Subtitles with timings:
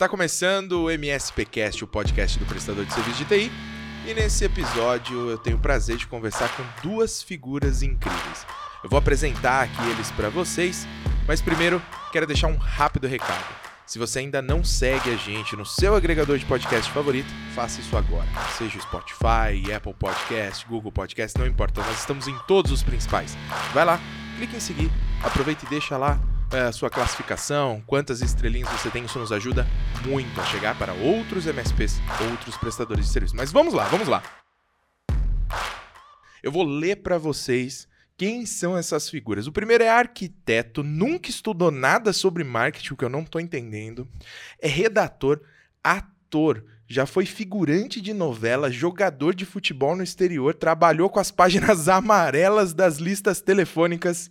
[0.00, 3.52] Está começando o MSPcast, o podcast do prestador de serviço de TI.
[4.06, 8.46] E nesse episódio eu tenho o prazer de conversar com duas figuras incríveis.
[8.82, 10.88] Eu vou apresentar aqui eles para vocês,
[11.28, 11.82] mas primeiro
[12.12, 13.44] quero deixar um rápido recado.
[13.84, 17.94] Se você ainda não segue a gente no seu agregador de podcast favorito, faça isso
[17.94, 18.26] agora.
[18.56, 23.36] Seja o Spotify, Apple Podcast, Google Podcast, não importa, nós estamos em todos os principais.
[23.74, 24.00] Vai lá,
[24.38, 24.90] clique em seguir,
[25.22, 26.18] aproveita e deixa lá
[26.50, 29.66] a sua classificação, quantas estrelinhas você tem, isso nos ajuda
[30.04, 33.36] muito a chegar para outros MSPs, outros prestadores de serviço.
[33.36, 34.22] Mas vamos lá, vamos lá.
[36.42, 39.46] Eu vou ler para vocês quem são essas figuras.
[39.46, 44.08] O primeiro é arquiteto, nunca estudou nada sobre marketing, o que eu não estou entendendo.
[44.60, 45.40] É redator,
[45.82, 51.86] ator, já foi figurante de novela, jogador de futebol no exterior, trabalhou com as páginas
[51.88, 54.28] amarelas das listas telefônicas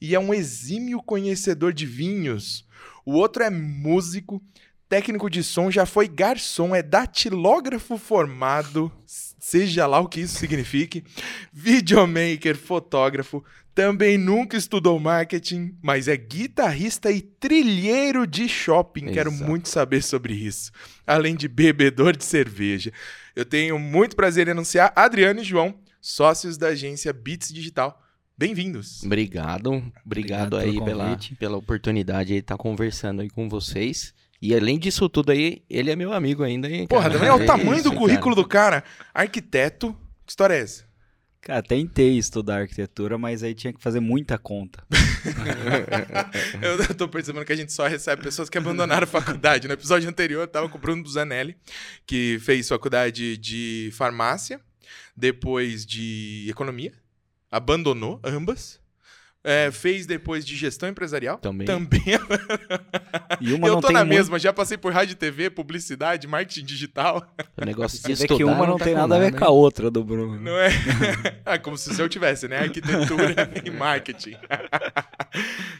[0.00, 2.64] e é um exímio conhecedor de vinhos.
[3.04, 4.42] O outro é músico,
[4.88, 11.04] técnico de som, já foi garçom, é datilógrafo formado, seja lá o que isso signifique,
[11.52, 19.04] videomaker, fotógrafo, também nunca estudou marketing, mas é guitarrista e trilheiro de shopping.
[19.04, 19.14] Exato.
[19.14, 20.72] Quero muito saber sobre isso.
[21.06, 22.92] Além de bebedor de cerveja.
[23.34, 27.99] Eu tenho muito prazer em anunciar Adriano e João, sócios da agência Beats Digital
[28.40, 29.04] Bem-vindos.
[29.04, 29.68] Obrigado,
[30.02, 34.14] obrigado, obrigado aí pela, pela oportunidade de estar conversando aí com vocês.
[34.40, 36.86] E além disso tudo aí, ele é meu amigo ainda, hein?
[36.86, 38.80] Porra, também é o tamanho do currículo cara.
[38.80, 38.84] do cara.
[39.12, 40.86] Arquiteto, que história é essa?
[41.42, 44.82] Cara, tentei estudar arquitetura, mas aí tinha que fazer muita conta.
[46.62, 49.68] eu tô percebendo que a gente só recebe pessoas que abandonaram a faculdade.
[49.68, 51.58] No episódio anterior, eu tava com o Bruno Buzanelli,
[52.06, 54.58] que fez faculdade de farmácia,
[55.14, 56.94] depois de economia,
[57.50, 58.80] abandonou ambas.
[59.42, 61.38] É, fez depois de gestão empresarial.
[61.38, 61.66] Também.
[61.66, 62.00] Também.
[63.40, 64.10] E uma eu tô na muito...
[64.10, 67.26] mesma, já passei por rádio e TV, publicidade, marketing digital.
[67.56, 69.48] O negócio de estudar, que uma não, não tá tem nada, a ver com a
[69.48, 70.38] outra do Bruno.
[70.38, 70.68] Não é?
[71.46, 72.58] ah, como se eu tivesse, né?
[72.58, 73.34] Arquitetura
[73.64, 74.36] e marketing.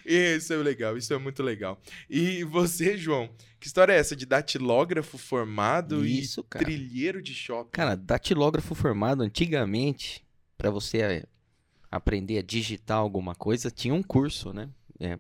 [0.06, 1.78] isso é legal, isso é muito legal.
[2.08, 3.28] E você, João,
[3.58, 6.64] que história é essa de datilógrafo formado isso, e cara.
[6.64, 7.72] trilheiro de shopping?
[7.72, 10.24] Cara, datilógrafo formado antigamente,
[10.56, 11.26] para você
[11.90, 14.68] aprender a digitar alguma coisa, tinha um curso, né?
[14.98, 15.18] É,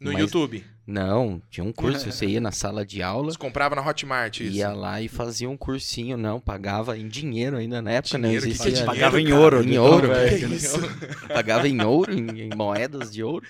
[0.00, 0.20] no mas...
[0.20, 0.64] YouTube?
[0.84, 2.10] Não, tinha um curso.
[2.10, 3.30] Você ia na sala de aula.
[3.30, 4.56] Você comprava na Hotmart isso?
[4.56, 6.16] Ia lá e fazia um cursinho.
[6.16, 8.18] Não, pagava em dinheiro ainda na época.
[8.18, 8.72] Dinheiro, não existia.
[8.72, 9.62] Que pagava em ouro.
[9.62, 10.08] Em ouro.
[11.32, 13.46] Pagava em ouro, em, em moedas de ouro.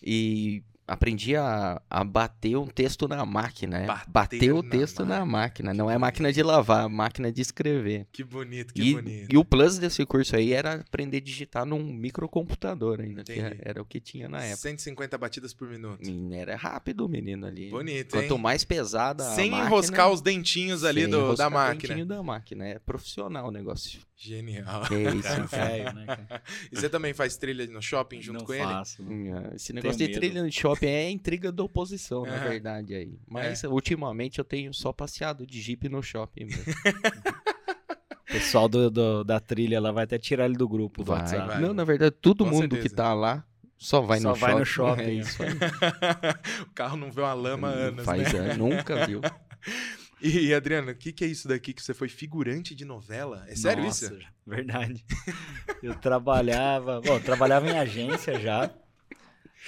[0.00, 3.78] E aprendi a, a bater um texto na máquina.
[3.78, 3.86] É?
[3.86, 5.74] Bater, bater o texto na, na máquina.
[5.74, 8.06] Não é máquina de lavar, é máquina de escrever.
[8.10, 9.32] Que bonito, que e, bonito.
[9.32, 13.22] E o plus desse curso aí era aprender a digitar num microcomputador ainda,
[13.60, 14.56] era, o que tinha na época.
[14.56, 16.02] 150 batidas por minuto.
[16.32, 17.68] Era rápido o menino ali.
[17.68, 18.40] Bonito, Quanto hein?
[18.40, 21.88] mais pesada Sem máquina, enroscar os dentinhos ali do, da máquina.
[21.88, 22.66] dentinho da máquina.
[22.66, 24.00] É profissional o negócio.
[24.20, 24.82] Genial.
[24.90, 26.06] É isso, velho, né,
[26.72, 29.30] E você também faz trilha no shopping junto não com faço, ele?
[29.30, 29.54] Não.
[29.54, 30.26] Esse negócio Tenho de medo.
[30.26, 33.16] trilha no shopping é intriga da oposição, na verdade, aí.
[33.28, 33.68] Mas é.
[33.68, 36.64] ultimamente eu tenho só passeado de jeep no shopping mesmo.
[38.28, 41.20] O pessoal do, do, da trilha lá vai até tirar ele do grupo do vai,
[41.20, 41.46] WhatsApp.
[41.46, 41.60] Vai.
[41.62, 42.82] Não, na verdade, todo com mundo certeza.
[42.82, 43.42] que tá lá
[43.78, 44.58] só vai só no vai shopping.
[44.58, 45.02] no shopping.
[45.02, 45.48] É isso aí.
[46.68, 48.38] o carro não vê uma lama há anos, Faz né?
[48.40, 49.22] anos, nunca viu.
[50.20, 53.44] E, Adriana, o que, que é isso daqui que você foi figurante de novela?
[53.48, 54.18] É sério Nossa, isso?
[54.46, 55.04] Verdade.
[55.82, 58.70] Eu trabalhava, bom, eu trabalhava em agência já.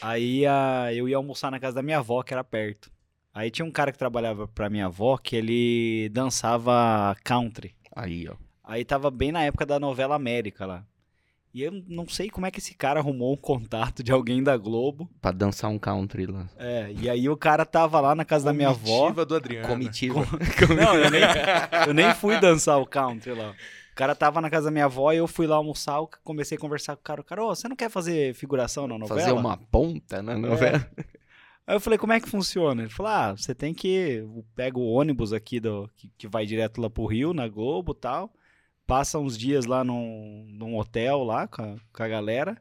[0.03, 2.91] Aí a, eu ia almoçar na casa da minha avó, que era perto.
[3.33, 7.75] Aí tinha um cara que trabalhava pra minha avó que ele dançava country.
[7.95, 8.35] Aí, ó.
[8.65, 10.85] Aí tava bem na época da novela América lá.
[11.53, 14.57] E eu não sei como é que esse cara arrumou um contato de alguém da
[14.57, 15.11] Globo.
[15.21, 16.49] Pra dançar um country lá.
[16.57, 19.01] É, e aí o cara tava lá na casa da minha avó.
[19.01, 19.69] Comitiva do Adriano.
[19.69, 20.25] Comitiva.
[20.25, 20.75] Com...
[20.75, 21.23] Não, eu nem,
[21.89, 23.51] eu nem fui dançar o country lá.
[23.51, 26.57] O cara tava na casa da minha avó e eu fui lá almoçar, eu comecei
[26.57, 27.21] a conversar com o cara.
[27.21, 29.21] O cara, ô, você não quer fazer figuração na novela?
[29.21, 30.89] Fazer uma ponta na novela?
[30.97, 31.05] É.
[31.67, 32.83] Aí eu falei, como é que funciona?
[32.83, 34.25] Ele falou, ah, você tem que...
[34.55, 38.01] Pega o ônibus aqui do, que, que vai direto lá pro Rio, na Globo e
[38.01, 38.33] tal
[38.91, 42.57] passa uns dias lá num, num hotel lá com a, com a galera.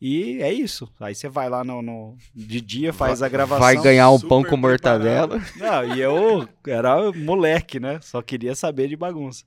[0.00, 0.92] E é isso.
[0.98, 3.60] Aí você vai lá no, no, de dia, faz a gravação.
[3.60, 5.40] Vai ganhar um pão com mortadela.
[5.56, 8.00] Não, e eu era moleque, né?
[8.02, 9.44] Só queria saber de bagunça.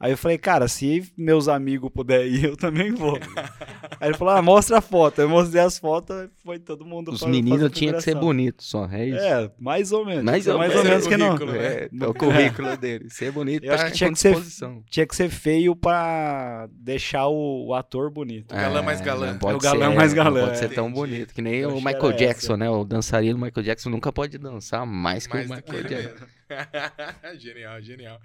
[0.00, 3.18] Aí eu falei, cara, se meus amigos puderem ir, eu também vou.
[4.00, 5.20] Aí ele falou, ah, mostra a foto.
[5.20, 9.08] Eu mostrei as fotos, foi todo mundo Os meninos tinham que ser bonitos só, é
[9.08, 9.18] isso?
[9.18, 10.24] É, mais ou menos.
[10.24, 11.36] Mais ou, mais ou menos que não.
[11.54, 13.10] É, é o currículo dele.
[13.10, 14.36] Ser bonito eu acho que tinha que ser,
[14.88, 18.52] tinha que ser feio pra deixar o, o ator bonito.
[18.52, 19.36] O galã mais galã.
[19.36, 20.40] Pode é o galã ser, mais galã.
[20.40, 21.34] Não pode ser tão bonito.
[21.34, 22.56] Que nem eu o Michael Jackson, essa.
[22.56, 22.70] né?
[22.70, 26.24] O dançarino Michael Jackson nunca pode dançar mais, mais que o Michael Jackson.
[27.38, 28.20] genial, genial.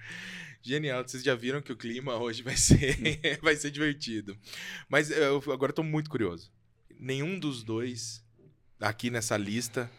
[0.62, 1.04] Genial.
[1.07, 4.38] Vocês já viram que o clima hoje vai ser, vai ser divertido.
[4.89, 6.51] Mas eu agora estou muito curioso.
[7.00, 8.24] Nenhum dos dois
[8.80, 9.89] aqui nessa lista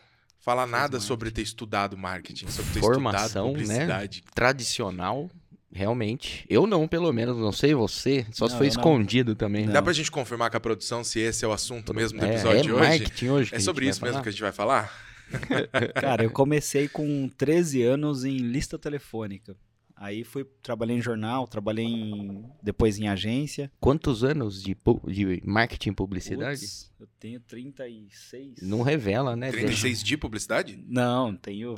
[0.40, 1.06] fala Faz nada marketing.
[1.06, 3.52] sobre ter estudado marketing, sobre ter Formação, estudado né?
[3.52, 4.23] publicidade.
[4.25, 4.31] Né?
[4.34, 5.31] Tradicional,
[5.73, 6.44] realmente.
[6.49, 8.26] Eu não, pelo menos, não sei você.
[8.32, 9.37] Só não, se foi escondido não.
[9.37, 9.67] também.
[9.67, 9.73] Não.
[9.73, 12.31] Dá pra gente confirmar com a produção se esse é o assunto mesmo do é,
[12.31, 12.88] episódio é, de hoje?
[12.88, 15.06] Marketing hoje é sobre isso mesmo que a gente vai falar?
[16.00, 19.56] Cara, eu comecei com 13 anos em lista telefônica.
[19.99, 23.73] Aí fui, trabalhei em jornal, trabalhei em, depois em agência.
[23.81, 24.76] Quantos anos de,
[25.06, 26.61] de marketing e publicidade?
[26.61, 28.61] Puts, eu tenho 36.
[28.61, 29.50] Não revela, né?
[29.50, 30.84] 36 de publicidade?
[30.87, 31.76] Não, tenho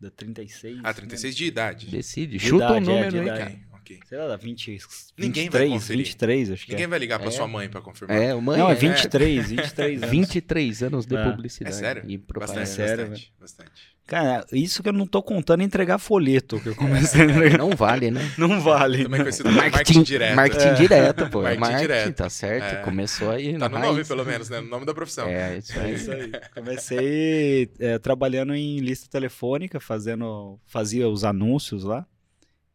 [0.00, 0.80] da 36.
[0.82, 1.36] Ah, 36 né?
[1.36, 1.86] de idade.
[1.86, 3.67] Decide, de chuta o um número é, aí, cara.
[3.88, 4.00] Okay.
[4.06, 6.04] Sei lá, 20, 23, Ninguém vai conferir.
[6.04, 6.88] 23, acho que Ninguém é.
[6.88, 7.30] vai ligar pra é.
[7.30, 8.16] sua mãe pra confirmar.
[8.16, 8.58] É, mãe.
[8.58, 10.10] Não, é 23, 23 anos.
[10.10, 11.30] 23 anos de é.
[11.30, 11.74] publicidade.
[11.74, 12.02] É sério?
[12.06, 12.60] E propaganda.
[12.60, 13.98] Bastante, sério, bastante, bastante.
[14.06, 17.58] Cara, isso que eu não tô contando é entregar folheto que eu comecei a entregar.
[17.58, 18.32] Não vale, né?
[18.38, 19.02] Não vale.
[19.04, 20.36] Também conhecido marketing, marketing direto.
[20.36, 20.74] Marketing é.
[20.74, 21.40] direto, pô.
[21.42, 22.14] marketing, marketing direto.
[22.14, 22.82] Tá certo, é.
[22.82, 23.58] começou aí.
[23.58, 24.60] Tá no nome, pelo menos, né?
[24.60, 25.28] No nome da profissão.
[25.28, 25.90] É, isso aí.
[25.90, 26.32] É isso aí.
[26.54, 32.06] Comecei é, trabalhando em lista telefônica, fazendo, fazia os anúncios lá.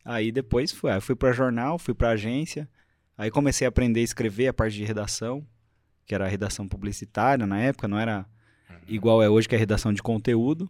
[0.04, 2.70] Aí depois fui, aí fui para jornal, fui para agência.
[3.18, 5.46] Aí comecei a aprender a escrever a parte de redação,
[6.06, 8.26] que era a redação publicitária na época, não era
[8.70, 8.76] uhum.
[8.88, 10.70] igual é hoje que é a redação de conteúdo.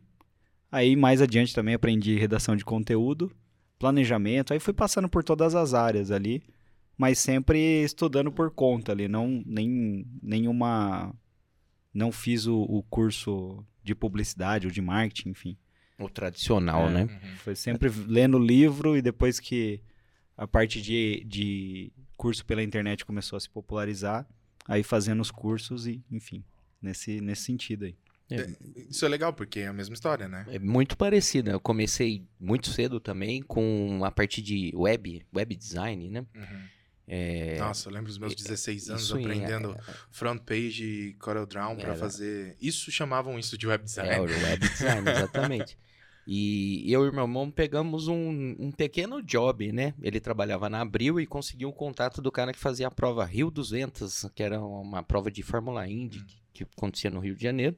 [0.71, 3.31] Aí mais adiante também aprendi redação de conteúdo,
[3.80, 6.44] planejamento, aí fui passando por todas as áreas ali,
[6.97, 11.13] mas sempre estudando por conta ali, não nem nenhuma
[11.94, 15.57] não fiz o, o curso de publicidade ou de marketing, enfim.
[16.00, 17.01] O tradicional, é, né?
[17.04, 17.36] Uhum.
[17.38, 19.81] Foi sempre lendo livro e depois que
[20.36, 24.28] a parte de, de curso pela internet começou a se popularizar,
[24.68, 26.44] aí fazendo os cursos e, enfim,
[26.81, 27.95] nesse, nesse sentido aí.
[28.30, 28.42] É.
[28.42, 28.56] é.
[28.90, 30.45] Isso é legal, porque é a mesma história, né?
[30.50, 31.51] É muito parecida.
[31.51, 36.25] Eu comecei muito cedo também com a parte de web, web design, né?
[36.36, 36.63] Uhum.
[37.07, 37.57] É...
[37.59, 39.94] Nossa, eu lembro dos meus 16 anos aprendendo é...
[40.09, 42.55] front page e CorelDRAW para fazer.
[42.61, 44.09] Isso chamavam isso de web design.
[44.09, 45.77] É, web design, exatamente.
[46.25, 49.94] E eu e meu irmão pegamos um, um, pequeno job, né?
[50.01, 53.51] Ele trabalhava na Abril e conseguiu o contato do cara que fazia a prova Rio
[53.51, 56.25] 200, que era uma prova de Fórmula Indy hum.
[56.25, 57.75] que, que acontecia no Rio de Janeiro.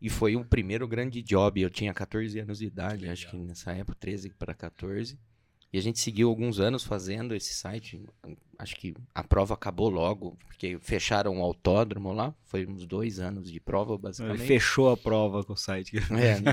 [0.00, 1.60] E foi o primeiro grande job.
[1.60, 5.18] Eu tinha 14 anos de idade, acho que nessa época, 13 para 14.
[5.72, 8.04] E a gente seguiu alguns anos fazendo esse site.
[8.58, 12.34] Acho que a prova acabou logo, porque fecharam o autódromo lá.
[12.44, 14.40] Foi uns dois anos de prova, basicamente.
[14.40, 15.96] Ele fechou a prova com o site.
[16.10, 16.52] É, não,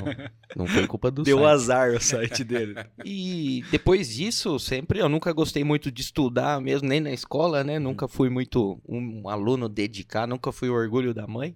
[0.56, 1.50] não foi culpa do Deu site.
[1.50, 2.76] azar o site dele.
[3.04, 7.78] e depois disso, sempre, eu nunca gostei muito de estudar mesmo, nem na escola, né?
[7.78, 11.56] Nunca fui muito um aluno dedicado, nunca fui o orgulho da mãe.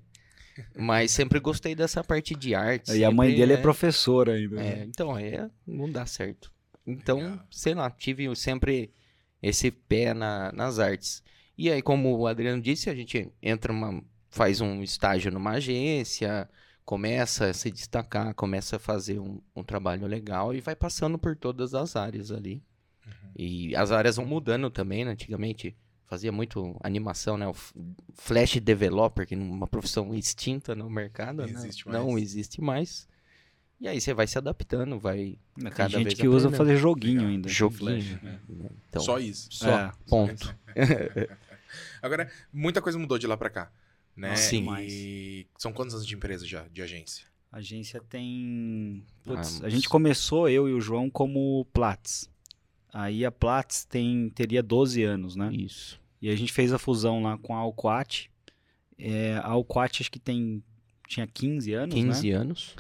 [0.78, 2.90] Mas sempre gostei dessa parte de arte.
[2.90, 4.62] E sempre, a mãe dele é, é professora ainda.
[4.62, 4.86] É, né?
[4.88, 6.53] então, é, não dá certo.
[6.86, 7.48] Então, Legal.
[7.50, 8.92] sei lá, tive sempre
[9.42, 11.24] esse pé na, nas artes.
[11.58, 16.50] E aí, como o Adriano disse, a gente entra uma, faz um estágio numa agência,
[16.86, 21.36] começa a se destacar, começa a fazer um, um trabalho legal e vai passando por
[21.36, 22.64] todas as áreas ali.
[23.06, 23.32] Uhum.
[23.36, 25.12] E as áreas vão mudando também, né?
[25.12, 25.76] Antigamente
[26.06, 27.48] fazia muito animação, né?
[27.48, 27.56] O
[28.14, 31.52] Flash Developer, que é uma profissão extinta no mercado, não, né?
[31.52, 32.00] existe, mais.
[32.00, 33.08] não existe mais.
[33.80, 36.48] E aí você vai se adaptando, vai Tem cada gente vez que aprendendo.
[36.48, 37.32] usa fazer joguinho Legal.
[37.32, 37.50] ainda.
[37.50, 37.80] Joguinho.
[37.80, 38.40] Flash, né?
[38.90, 39.50] então, Só isso.
[39.52, 39.92] Só, é.
[40.08, 40.56] ponto.
[42.02, 43.72] Agora, muita coisa mudou de lá para cá,
[44.16, 44.36] né?
[44.36, 44.68] Sim.
[44.80, 47.26] E são quantos anos de empresa já, de agência?
[47.52, 49.04] A agência tem...
[49.24, 52.30] Putz, ah, a gente começou, eu e o João, como Platts.
[52.92, 55.52] Aí a Platts tem, teria 12 anos, né?
[55.54, 56.00] Isso.
[56.22, 58.32] E a gente fez a fusão lá com a Alquat.
[58.98, 60.64] É, a Alquat acho que tem,
[61.08, 62.36] tinha 15 anos, 15 né?
[62.36, 62.76] anos.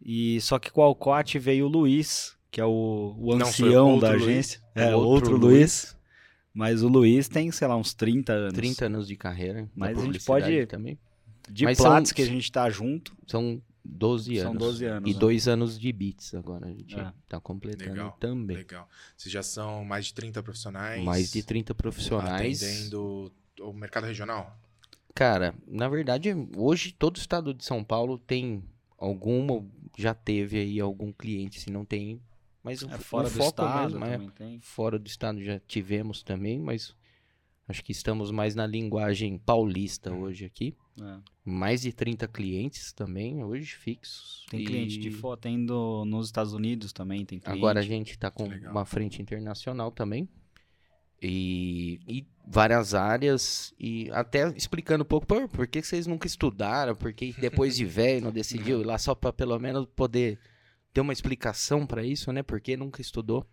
[0.00, 3.98] E só que com a Alquat veio o Luiz, que é o, o ancião Não,
[3.98, 4.60] da agência.
[4.74, 4.86] Luiz.
[4.86, 5.58] É, outro, outro Luiz.
[5.58, 5.98] Luiz.
[6.54, 8.54] Mas o Luiz tem, sei lá, uns 30 anos.
[8.54, 9.68] 30 anos de carreira.
[9.74, 10.66] Mas a gente pode.
[10.66, 10.98] Também.
[11.48, 13.16] De Mas Platts são, que a gente tá junto.
[13.26, 14.50] São 12 anos.
[14.50, 15.10] São 12 anos.
[15.10, 15.18] E né?
[15.18, 16.66] dois anos de bits agora.
[16.66, 17.12] A gente é.
[17.28, 18.56] tá completando legal, também.
[18.56, 18.88] Legal.
[19.16, 21.02] Vocês já são mais de 30 profissionais?
[21.04, 22.62] Mais de 30 profissionais.
[22.62, 24.58] Atendendo o mercado regional?
[25.14, 28.62] Cara, na verdade, hoje todo o estado de São Paulo tem
[28.98, 29.64] alguma,
[29.96, 32.20] já teve aí algum cliente, se não tem.
[32.62, 36.94] Mas é fora do estado mesmo, é, fora do estado já tivemos também, mas
[37.68, 40.74] Acho que estamos mais na linguagem paulista hoje aqui.
[40.98, 41.18] É.
[41.44, 44.46] Mais de 30 clientes também hoje fixos.
[44.48, 44.64] Tem e...
[44.64, 47.58] cliente de foto indo nos Estados Unidos também, tem cliente.
[47.58, 50.26] Agora a gente está com uma frente internacional também.
[51.20, 53.74] E, e, várias áreas.
[53.78, 58.24] E até explicando um pouco por, por que vocês nunca estudaram, porque depois de velho
[58.24, 60.38] não decidiu ir lá só para pelo menos poder
[60.92, 62.42] ter uma explicação para isso, né?
[62.42, 63.46] Porque nunca estudou.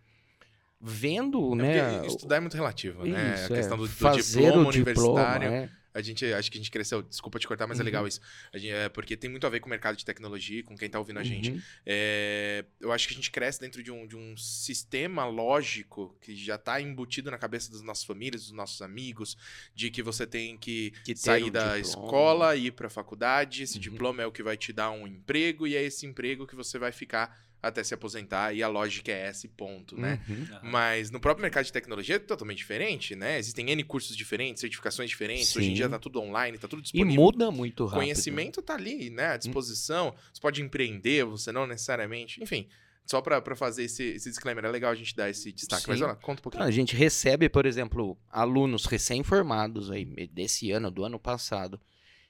[0.80, 2.06] Vendo, é né?
[2.06, 3.34] Estudar é muito relativo, né?
[3.34, 3.80] Isso, A questão é.
[3.80, 5.48] do, do Fazer diploma o diploma, universitário.
[5.48, 5.70] é.
[5.96, 7.84] A gente, acho que a gente cresceu, desculpa te cortar, mas é Uhum.
[7.86, 8.20] legal isso.
[8.52, 10.90] A gente- é, porque tem muito a ver com o mercado de tecnologia, com quem
[10.90, 11.50] tá ouvindo a gente.
[11.50, 11.60] Uhum.
[11.86, 16.36] É, eu acho que a gente cresce dentro de um, de um sistema lógico que
[16.36, 19.36] já tá embutido na cabeça das nossas famílias, dos nossos amigos,
[19.74, 21.78] de que você tem que, Que sair o da diploma.
[21.80, 23.80] escola, ir pra faculdade, esse Uhum.
[23.80, 26.78] diploma é o que vai te dar um emprego, e é esse emprego que você
[26.78, 27.34] vai ficar
[27.68, 30.20] até se aposentar, e a lógica é esse ponto, né?
[30.28, 30.46] Uhum.
[30.62, 33.38] Mas no próprio mercado de tecnologia é totalmente diferente, né?
[33.38, 35.54] Existem N cursos diferentes, certificações diferentes.
[35.56, 35.74] Hoje em Sim.
[35.74, 37.14] dia tá tudo online, tá tudo E disponível.
[37.22, 38.00] muda muito O rápido.
[38.02, 39.28] conhecimento tá ali, né?
[39.32, 40.14] À disposição.
[40.32, 42.42] Você pode empreender, você não necessariamente.
[42.42, 42.68] Enfim,
[43.04, 45.84] só pra, pra fazer esse, esse disclaimer, é legal a gente dar esse destaque.
[45.88, 46.04] Mas Sim.
[46.04, 46.64] olha, conta um pouquinho.
[46.64, 51.80] A gente recebe, por exemplo, alunos recém-formados aí desse ano, do ano passado,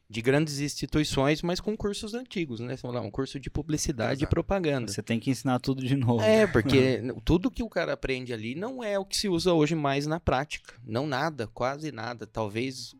[0.09, 2.77] de grandes instituições, mas com cursos antigos, né?
[2.81, 4.31] Vamos lá, um curso de publicidade e Exato.
[4.31, 4.93] propaganda.
[4.93, 6.23] Você tem que ensinar tudo de novo.
[6.23, 9.75] É, porque tudo que o cara aprende ali não é o que se usa hoje
[9.75, 10.75] mais na prática.
[10.85, 12.25] Não nada, quase nada.
[12.27, 12.95] Talvez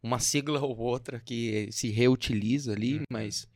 [0.00, 3.04] uma sigla ou outra que se reutiliza ali, Uhum.
[3.10, 3.48] mas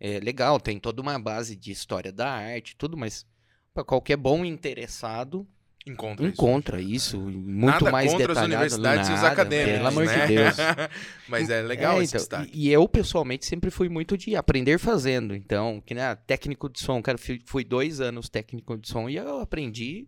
[0.00, 3.24] é legal, tem toda uma base de história da arte, tudo, mas
[3.72, 5.46] para qualquer bom interessado
[5.86, 7.16] Encontra, encontra isso.
[7.16, 8.52] isso, muito Nada mais contra as detalhado.
[8.52, 10.26] universidades e os nada, acadêmicos, Pelo amor né?
[10.26, 10.56] de Deus.
[11.26, 12.50] Mas é legal É, esse então, destaque.
[12.54, 15.34] E, eu, pessoalmente, sempre fui muito de aprender fazendo.
[15.34, 19.16] Então, que né, técnico de som, cara, fui, fui dois anos técnico de som e
[19.16, 20.06] eu aprendi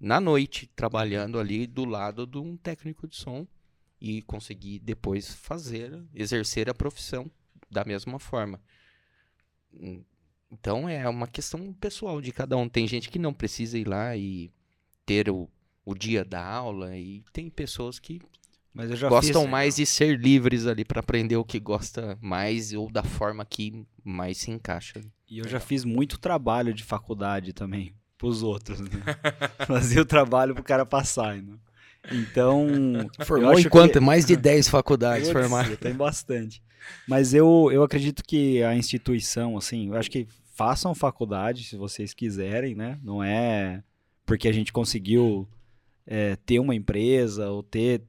[0.00, 3.46] na noite, trabalhando ali do lado de um técnico de som.
[4.00, 7.30] E consegui depois fazer, exercer a profissão
[7.70, 8.60] da mesma forma.
[10.50, 12.68] Então é uma questão pessoal de cada um.
[12.68, 14.50] Tem gente que não precisa ir lá e
[15.06, 15.48] ter o,
[15.84, 18.20] o dia da aula, e tem pessoas que
[18.72, 22.16] Mas eu já gostam fiz, mais de ser livres ali pra aprender o que gosta
[22.20, 25.00] mais ou da forma que mais se encaixa.
[25.28, 28.88] E eu já fiz muito trabalho de faculdade também, pros outros, né?
[29.66, 31.56] Fazia o trabalho pro cara passar, né?
[32.10, 32.66] Então.
[33.26, 33.92] Formou acho em quanto?
[33.94, 35.78] que- Mais de 10 faculdades formadas.
[35.78, 36.62] Tem bastante.
[37.06, 42.12] Mas eu, eu acredito que a instituição, assim, eu acho que façam faculdade se vocês
[42.12, 42.98] quiserem, né?
[43.02, 43.82] Não é
[44.32, 45.46] porque a gente conseguiu
[46.06, 48.02] é, ter uma empresa ou ter,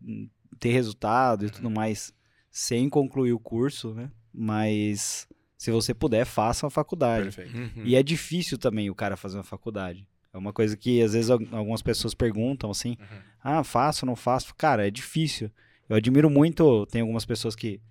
[0.58, 2.14] ter resultado e tudo mais
[2.50, 4.10] sem concluir o curso, né?
[4.34, 5.28] Mas
[5.58, 7.24] se você puder, faça a faculdade.
[7.36, 7.58] Perfeito.
[7.58, 7.84] Uhum.
[7.86, 10.08] E é difícil também o cara fazer uma faculdade.
[10.34, 13.18] É uma coisa que às vezes al- algumas pessoas perguntam assim: Uhum.
[13.44, 14.56] ah, faço, não faço?
[14.56, 15.52] Cara, é difícil.
[15.90, 17.82] Eu admiro muito, tem algumas pessoas que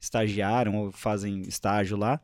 [0.00, 2.18] estagiaram ou fazem estágio lá.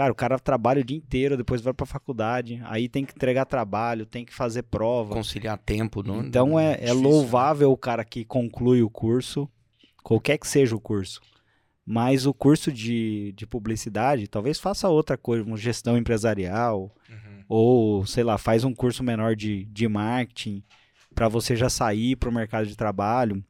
[0.00, 3.44] Cara, o cara trabalha o dia inteiro, depois vai pra faculdade, aí tem que entregar
[3.44, 5.12] trabalho, tem que fazer prova.
[5.12, 6.02] Conciliar tempo.
[6.02, 6.92] Não, Então é, é né?
[6.94, 9.46] louvável o cara que conclui o curso,
[10.02, 11.20] qualquer que seja o curso.
[11.84, 17.44] Mas o curso de, de publicidade, talvez faça outra coisa, uma gestão empresarial, Uhum.
[17.46, 20.62] ou sei lá, faz um curso menor de, de marketing
[21.14, 23.44] para você já sair para o mercado de trabalho.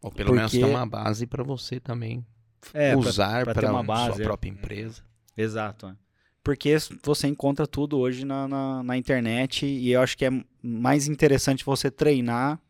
[0.00, 2.24] Ou pelo menos porque- ter uma base pra você também
[2.72, 4.24] É, usar para uma sua é.
[4.24, 5.02] própria empresa.
[5.36, 5.86] Exato.
[5.86, 5.96] é.
[6.42, 10.30] Porque você encontra tudo hoje na, na, na internet e eu acho que é
[10.62, 12.60] mais interessante você treinar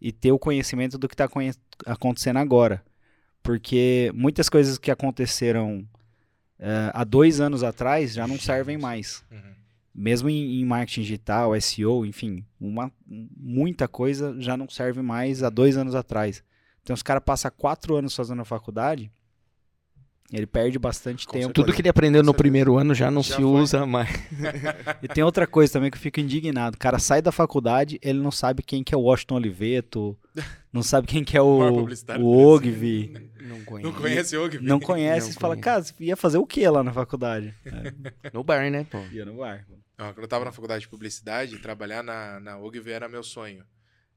[0.00, 1.28] e ter o conhecimento do que está
[1.84, 2.82] acontecendo agora.
[3.42, 5.86] Porque muitas coisas que aconteceram
[6.58, 9.22] eh, há dois anos atrás já não servem mais.
[9.30, 9.54] Uhum.
[9.94, 15.50] Mesmo em, em marketing digital, SEO, enfim, uma, muita coisa já não serve mais há
[15.50, 16.42] dois anos atrás.
[16.82, 19.10] Então, os caras passam quatro anos fazendo a faculdade,
[20.32, 21.44] ele perde bastante Com tempo.
[21.46, 21.64] certeza.
[21.66, 23.44] Tudo que ele aprendeu no primeiro ano já não Já se foi.
[23.60, 24.08] usa mais.
[25.02, 26.74] E tem outra coisa também que eu fico indignado.
[26.74, 30.18] O cara sai da faculdade, ele não sabe quem que é o Washington Oliveto,
[30.72, 31.60] não sabe quem que é o,
[32.18, 32.46] o.
[32.54, 33.30] Ogvi.
[33.40, 34.58] Não Não conhece o Ogvi?
[34.60, 35.26] Não conhece.
[35.28, 37.54] Não Você fala, cara, você ia fazer o que lá na faculdade?
[38.32, 38.98] No bar, né, pô?
[39.12, 39.64] Ia no bar.
[39.98, 43.64] Ó, quando eu tava na faculdade de publicidade, trabalhar na, na Ogvi era meu sonho.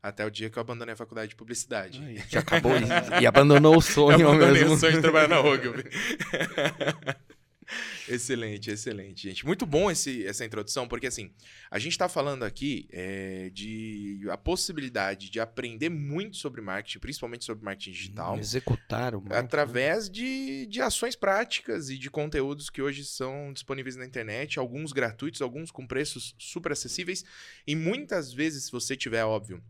[0.01, 2.01] Até o dia que eu abandonei a faculdade de publicidade.
[2.29, 2.72] Já acabou
[3.20, 5.84] e, e abandonou o Eu sonho ao abandonei mesmo o sonho de trabalhar na Ogilvy.
[8.08, 9.46] excelente, excelente, gente.
[9.46, 11.34] Muito bom esse, essa introdução, porque assim,
[11.70, 17.44] a gente está falando aqui é, de a possibilidade de aprender muito sobre marketing, principalmente
[17.44, 19.46] sobre marketing digital, Executar o marketing.
[19.46, 24.94] através de, de ações práticas e de conteúdos que hoje são disponíveis na internet, alguns
[24.94, 27.25] gratuitos, alguns com preços super acessíveis,
[27.68, 29.62] e muitas vezes, se você tiver, óbvio,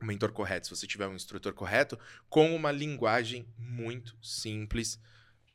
[0.00, 1.98] um mentor correto, se você tiver um instrutor correto,
[2.28, 5.00] com uma linguagem muito simples,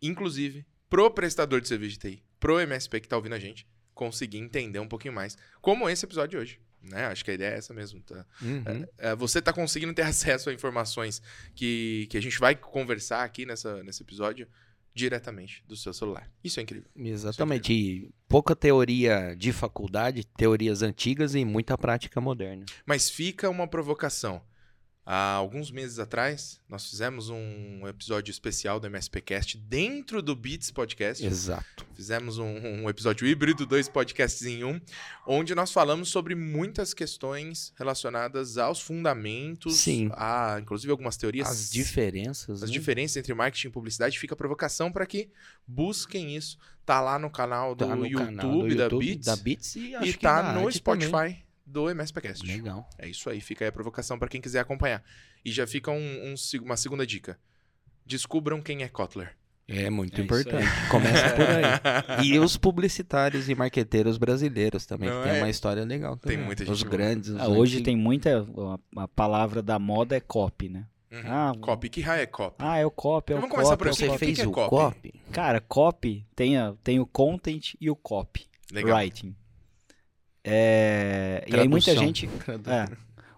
[0.02, 4.40] inclusive pro prestador de serviço de TI, pro MSP que tá ouvindo a gente, conseguir
[4.40, 6.60] entender um pouquinho mais, como esse episódio de hoje.
[6.82, 7.06] Né?
[7.06, 8.02] Acho que a ideia é essa mesmo.
[8.02, 8.26] Tá?
[8.42, 8.86] Uhum.
[8.98, 11.22] É, você está conseguindo ter acesso a informações
[11.54, 14.48] que, que a gente vai conversar aqui nessa, nesse episódio
[14.94, 16.30] diretamente do seu celular.
[16.44, 16.90] Isso é incrível.
[16.96, 17.72] Exatamente.
[17.72, 18.10] É incrível.
[18.10, 22.66] E pouca teoria de faculdade, teorias antigas e muita prática moderna.
[22.86, 24.42] Mas fica uma provocação.
[25.04, 31.26] Há alguns meses atrás, nós fizemos um episódio especial do MSPcast dentro do Beats Podcast.
[31.26, 31.88] Exato.
[31.96, 34.80] Fizemos um, um, episódio híbrido, dois podcasts em um,
[35.26, 40.12] onde nós falamos sobre muitas questões relacionadas aos fundamentos, Sim.
[40.14, 41.50] a inclusive algumas teorias.
[41.50, 42.62] As diferenças.
[42.62, 42.74] As né?
[42.74, 44.20] diferenças entre marketing e publicidade.
[44.20, 45.32] Fica a provocação para que
[45.66, 46.60] busquem isso.
[46.86, 49.26] Tá lá no canal do, tá no YouTube, canal do da YouTube, Beats.
[49.26, 51.12] Da Beats e, e tá no Spotify.
[51.12, 52.46] Também do MSPcast.
[52.46, 52.88] Legal.
[52.98, 55.04] É isso aí, fica aí a provocação para quem quiser acompanhar.
[55.44, 57.40] E já fica um, um, uma segunda dica.
[58.06, 59.36] Descubram quem é Kotler.
[59.68, 60.68] É muito é importante.
[60.92, 62.24] Começa por aí.
[62.28, 65.32] E os publicitários e marqueteiros brasileiros também, Não que é?
[65.32, 66.38] tem uma história legal também.
[66.38, 66.74] Tem muita gente.
[66.74, 67.30] Os grandes.
[67.30, 68.46] Os ah, hoje tem muita.
[68.96, 70.86] A, a, palavra da moda é copy, né?
[71.12, 71.22] Uhum.
[71.26, 71.90] Ah, copy.
[71.90, 72.56] Que raio é copy?
[72.60, 73.34] Ah, é o copy.
[73.34, 74.20] É então o vamos copy, começar por é aqui.
[74.20, 74.70] Você fez que é o copy?
[74.70, 75.14] copy?
[75.32, 78.48] Cara, copy tem, a, tem o content e o copy.
[78.72, 78.98] Legal.
[78.98, 79.36] Writing.
[80.44, 82.30] É, e aí muita gente.
[82.68, 82.88] É,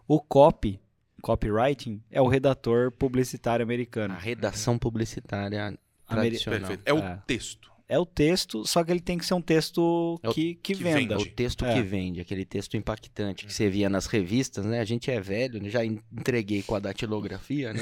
[0.07, 0.79] o copy,
[1.21, 4.13] copywriting, é o redator publicitário americano.
[4.13, 6.59] A redação publicitária tradicional.
[6.59, 6.83] Perfeito.
[6.85, 7.21] É o é.
[7.25, 7.73] texto.
[7.87, 10.73] É o texto, só que ele tem que ser um texto é o, que, que,
[10.73, 11.17] que venda.
[11.17, 11.73] O texto é.
[11.73, 14.79] que vende, aquele texto impactante que você via nas revistas, né?
[14.79, 15.69] A gente é velho, né?
[15.69, 17.81] já entreguei com a datilografia, né?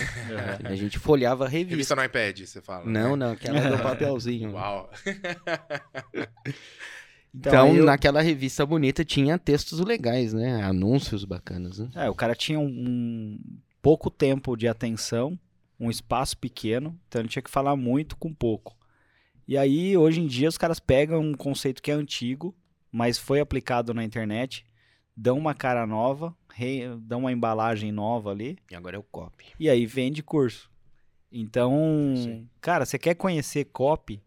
[0.65, 0.67] É.
[0.73, 1.71] A gente folhava a revista.
[1.71, 2.85] Revista no iPad, você fala.
[2.85, 3.25] Não, né?
[3.25, 4.51] não, aquela do papelzinho.
[4.51, 4.89] Uau.
[7.33, 7.85] Então, então eu...
[7.85, 10.61] naquela revista bonita tinha textos legais, né?
[10.63, 11.89] Anúncios bacanas, né?
[11.95, 13.39] É, o cara tinha um, um,
[13.81, 15.39] pouco tempo de atenção,
[15.79, 18.75] um espaço pequeno, então ele tinha que falar muito com pouco.
[19.47, 22.55] E aí, hoje em dia, os caras pegam um conceito que é antigo,
[22.91, 24.65] mas foi aplicado na internet,
[25.15, 26.83] dão uma cara nova, re...
[26.99, 28.57] dão uma embalagem nova ali.
[28.69, 29.45] E agora é o copy.
[29.59, 30.69] E aí vende curso.
[31.31, 31.71] Então,
[32.15, 32.49] Sim.
[32.59, 34.21] cara, você quer conhecer copy?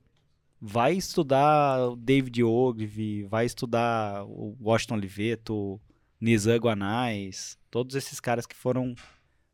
[0.66, 5.78] Vai estudar o David Ogilvy, vai estudar o Washington Oliveto,
[6.18, 8.94] Nizam Guanais, todos esses caras que foram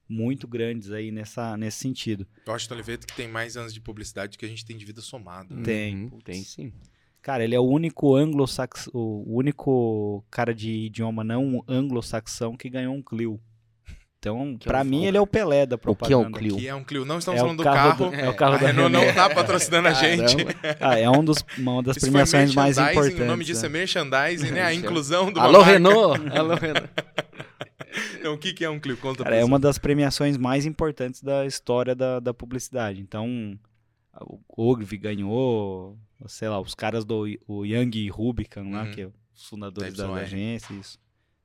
[0.08, 2.24] muito grandes aí nessa, nesse sentido.
[2.46, 5.52] Washington Oliveto que tem mais anos de publicidade que a gente tem de vida somado.
[5.52, 5.62] Né?
[5.64, 6.72] Tem, uhum, tem sim.
[7.20, 12.94] Cara, ele é o único anglo-saxão, o único cara de idioma não anglo-saxão que ganhou
[12.94, 13.40] um Clio.
[14.20, 16.28] Então, que para é mim, ele é o Pelé da propaganda.
[16.28, 16.56] O que é o Clio?
[16.58, 17.06] Que é um Clio.
[17.06, 18.10] Não estamos é falando do carro.
[18.10, 20.36] Do, é, o carro a da Renault não tá patrocinando a gente.
[20.78, 23.18] Ah, é um dos, uma das Isso premiações mais importantes.
[23.18, 24.62] O nome disso é, é merchandising, né?
[24.62, 26.20] A inclusão do Alô, Renault!
[26.36, 26.90] Alô, Renault!
[28.18, 28.98] Então, o que, que é um Clio?
[28.98, 33.00] Conta Cara, é uma das premiações mais importantes da história da, da publicidade.
[33.00, 33.58] Então,
[34.20, 38.90] o Ogilvy ganhou, sei lá, os caras do o Young Rubicon lá, uhum.
[38.90, 40.98] que é os fundadores das agências.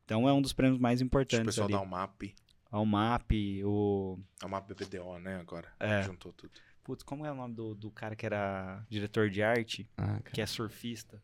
[0.03, 1.39] Então, é um dos prêmios mais importantes.
[1.39, 1.73] O pessoal ali.
[1.73, 2.35] da UMAP
[2.75, 3.31] ao MAP,
[3.63, 4.19] o.
[4.41, 5.37] Ao MAP BBDO, né?
[5.39, 5.69] Agora.
[5.79, 6.03] É.
[6.03, 6.51] Juntou tudo.
[6.83, 9.89] Putz, como é o nome do, do cara que era diretor de arte?
[9.97, 11.23] Ah, que é surfista.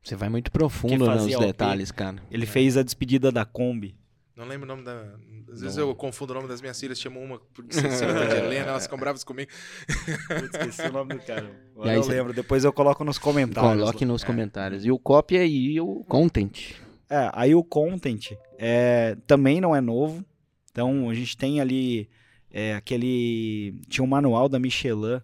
[0.00, 2.22] Você vai muito profundo nos detalhes, cara.
[2.30, 2.46] Ele é.
[2.46, 3.96] fez a despedida da Kombi.
[4.36, 5.16] Não lembro o nome da.
[5.52, 5.88] Às vezes Não.
[5.88, 7.76] eu confundo o nome das minhas filhas, chamo uma por de
[8.38, 9.50] Helena, elas ficam bravas comigo.
[9.86, 11.50] Putz, esqueci o nome do cara.
[11.74, 13.80] Agora eu lembro, depois eu coloco nos comentários.
[13.80, 14.26] Coloque nos é.
[14.26, 14.84] comentários.
[14.84, 16.76] E o copy aí, o content.
[17.10, 20.24] É, aí o content é, também não é novo.
[20.72, 22.08] Então a gente tem ali
[22.50, 23.80] é, aquele.
[23.88, 25.20] Tinha um manual da Michelin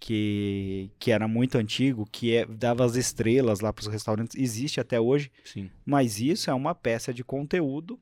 [0.00, 4.36] que, que era muito antigo, que é, dava as estrelas lá para os restaurantes.
[4.36, 5.30] Existe até hoje.
[5.44, 5.70] Sim.
[5.84, 7.98] Mas isso é uma peça de conteúdo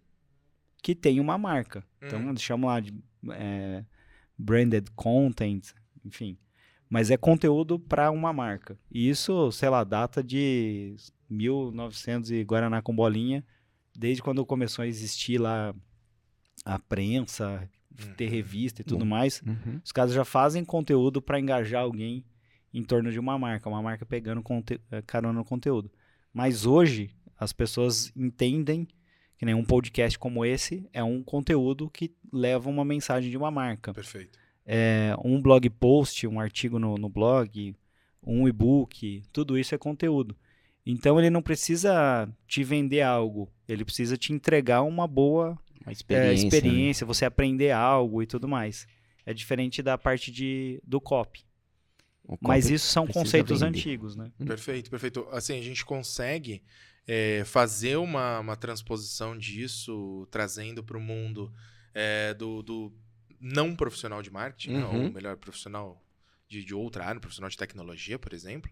[0.82, 1.84] que tem uma marca.
[2.00, 2.30] Então Uhum.
[2.30, 2.94] eles chamam lá de
[3.30, 3.84] é,
[4.38, 5.72] branded content,
[6.04, 6.38] enfim.
[6.88, 8.78] Mas é conteúdo para uma marca.
[8.92, 10.94] E isso, sei lá, data de
[11.28, 13.44] 1900 e Guaraná com bolinha,
[13.96, 15.74] desde quando começou a existir lá
[16.66, 17.68] a prensa,
[18.16, 19.08] ter revista e tudo Uhum.
[19.08, 19.40] mais.
[19.46, 19.80] Uhum.
[19.84, 22.24] Os caras já fazem conteúdo para engajar alguém
[22.74, 25.90] em torno de uma marca, uma marca pegando conte eh, carona no conteúdo.
[26.34, 28.86] Mas hoje as pessoas entendem
[29.38, 33.50] que nem um podcast como esse é um conteúdo que leva uma mensagem de uma
[33.50, 33.94] marca.
[33.94, 34.38] Perfeito.
[34.66, 37.74] É, um blog post, um artigo no, no blog,
[38.22, 40.36] um e-book, tudo isso é conteúdo.
[40.84, 45.94] Então ele não precisa te vender algo, ele precisa te entregar uma boa Uma é,
[45.94, 46.46] experiência.
[46.46, 48.86] experiência, você aprender algo e tudo mais.
[49.24, 51.44] É diferente da parte de, do copy.
[52.28, 52.36] né?
[52.40, 53.78] Mas isso são conceitos vender.
[53.78, 54.30] antigos, né?
[54.44, 55.26] Perfeito, perfeito.
[55.30, 56.62] Assim, a gente consegue
[57.06, 61.52] é, fazer uma, uma transposição disso, trazendo para o mundo
[61.94, 62.92] é, do, do
[63.40, 65.04] não profissional de marketing, né, Uhum.
[65.06, 66.02] ou melhor, profissional
[66.48, 68.70] de, de outra área, profissional de tecnologia, por exemplo.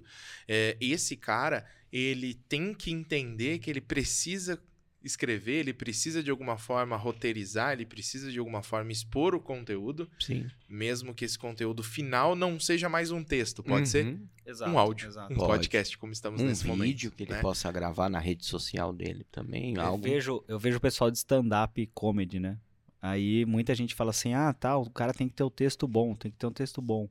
[0.48, 4.60] É, esse cara, ele tem que entender que ele precisa
[5.04, 10.08] escrever, ele precisa de alguma forma roteirizar, ele precisa de alguma forma expor o conteúdo.
[10.18, 10.46] Sim.
[10.68, 13.86] Mesmo que esse conteúdo final não seja mais um texto, pode Uhum.
[13.86, 15.32] ser Exato, um áudio, exato.
[15.32, 15.48] um Pode.
[15.48, 16.86] podcast, como estamos Um nesse momento.
[16.88, 17.40] vídeo que ele né?
[17.40, 19.74] possa gravar na rede social dele também.
[19.74, 20.02] Eu algo.
[20.02, 22.58] vejo, eu vejo o pessoal de stand-up comedy, né?
[23.00, 26.14] Aí muita gente fala assim: ah, tá, o cara tem que ter o texto bom,
[26.14, 27.08] tem que ter um texto bom.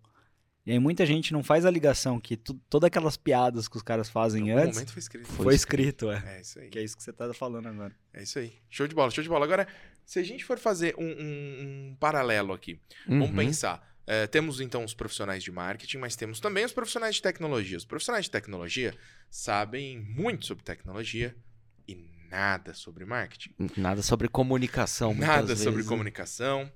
[0.66, 3.84] E aí muita gente não faz a ligação que tu, todas aquelas piadas que os
[3.84, 5.28] caras fazem antes momento foi escrito.
[5.28, 6.24] foi, escrito, é.
[6.38, 6.70] É isso aí.
[6.70, 7.94] Que é isso que você tá falando agora.
[8.14, 8.54] É isso aí.
[8.70, 9.44] Show de bola, show de bola.
[9.46, 9.68] Agora,
[10.06, 13.36] se a gente for fazer um, um- um paralelo aqui, vamos Uhum.
[13.36, 13.92] pensar.
[14.08, 17.78] É, temos então os profissionais de marketing, mas temos também os profissionais de tecnologia.
[17.78, 18.94] Os profissionais de tecnologia
[19.30, 21.36] sabem muito sobre tecnologia
[21.88, 23.54] e nada sobre marketing.
[23.78, 25.14] Nada sobre comunicação.
[25.14, 25.86] Nada sobre vezes.
[25.86, 25.90] né?
[25.90, 26.72] comunicação.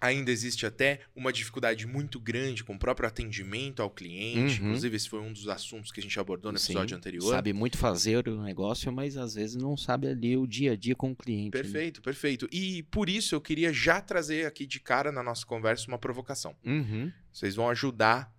[0.00, 4.60] Ainda existe até uma dificuldade muito grande com o próprio atendimento ao cliente.
[4.60, 4.68] Uhum.
[4.68, 7.30] Inclusive, esse foi um dos assuntos que a gente abordou no Sim, episódio anterior.
[7.30, 10.96] Sabe muito fazer o negócio, mas às vezes não sabe ali o dia a dia
[10.96, 11.56] com o cliente.
[11.56, 11.62] né?
[11.62, 12.48] Perfeito, perfeito.
[12.50, 16.56] E por isso eu queria já trazer aqui de cara na nossa conversa uma provocação.
[16.64, 17.12] Uhum.
[17.30, 18.34] Vocês vão ajudar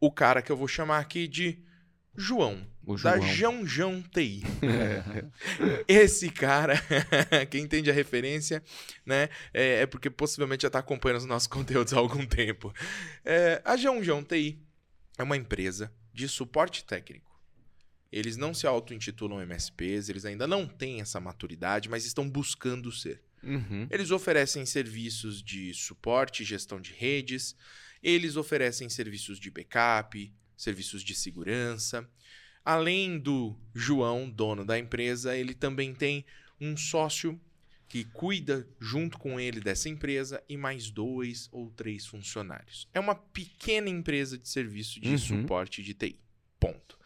[0.00, 1.58] o cara que eu vou chamar aqui de
[2.16, 3.34] João, O da João.
[3.34, 4.42] Jão Jão TI.
[5.88, 6.74] Esse cara,
[7.50, 8.62] quem entende a referência,
[9.04, 12.72] né, é, é porque possivelmente já está acompanhando os nossos conteúdos há algum tempo.
[13.24, 14.58] É, a Jão Jão TI
[15.18, 17.34] é uma empresa de suporte técnico.
[18.12, 23.20] Eles não se auto-intitulam MSPs, eles ainda não têm essa maturidade, mas estão buscando ser.
[23.42, 23.88] Uhum.
[23.90, 27.56] Eles oferecem serviços de suporte e gestão de redes,
[28.00, 32.08] eles oferecem serviços de backup, serviços de segurança.
[32.64, 36.24] Além do João, dono da empresa, ele também tem
[36.60, 37.38] um sócio
[37.88, 42.88] que cuida junto com ele dessa empresa e mais dois ou três funcionários.
[42.94, 45.18] É uma pequena empresa de serviço de Uhum.
[45.18, 46.18] suporte de TI.
[46.58, 46.98] Ponto.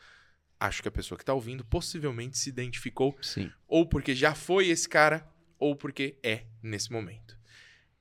[0.60, 3.50] Acho que a pessoa que está ouvindo possivelmente se identificou Sim.
[3.66, 7.37] ou porque já foi esse cara, ou porque é nesse momento.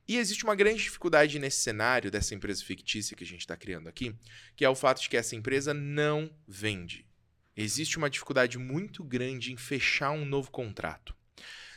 [0.08, 3.90] E existe uma grande dificuldade nesse cenário dessa empresa fictícia que a gente está criando
[3.90, 4.16] aqui,
[4.56, 7.06] que é o fato de que essa empresa não vende.
[7.54, 11.14] Existe uma dificuldade muito grande em fechar um novo contrato.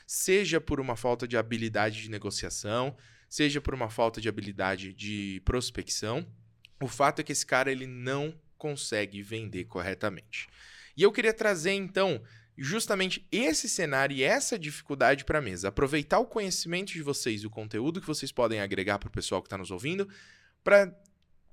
[0.08, 2.96] Seja por uma falta de habilidade de negociação,
[3.28, 6.26] seja por uma falta de habilidade de prospecção,
[6.82, 10.48] o fato é que esse cara ele não consegue vender corretamente.
[10.96, 12.22] E eu queria trazer então
[12.64, 15.70] justamente esse cenário e essa dificuldade para a mesa.
[15.70, 19.42] Aproveitar o conhecimento de vocês e o conteúdo que vocês podem agregar para o pessoal
[19.42, 20.08] que está nos ouvindo,
[20.64, 20.94] para,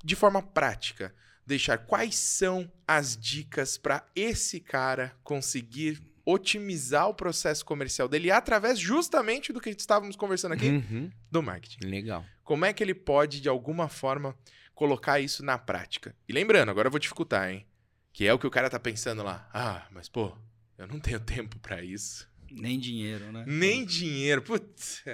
[0.05, 1.15] de forma prática,
[1.47, 8.79] deixar quais são as dicas para esse cara conseguir otimizar o processo comercial dele através
[8.79, 11.11] justamente do que estávamos conversando aqui, Uhum.
[11.31, 11.87] do marketing.
[11.87, 12.23] Legal.
[12.45, 14.37] Como é que ele pode, de alguma forma,
[14.75, 16.15] colocar isso na prática?
[16.29, 17.67] E lembrando, agora eu vou dificultar, hein?
[18.13, 19.49] Que é o que o cara tá pensando lá.
[19.55, 20.37] Ah, mas pô,
[20.79, 22.29] eu não tenho tempo pra isso.
[22.51, 23.45] Nem dinheiro, né?
[23.47, 24.41] Nem dinheiro.
[24.41, 25.05] Putz,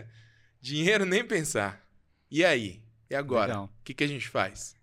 [0.61, 1.85] dinheiro nem pensar.
[2.31, 2.83] E aí?
[3.11, 3.63] E agora?
[3.63, 4.77] O que, que a gente faz?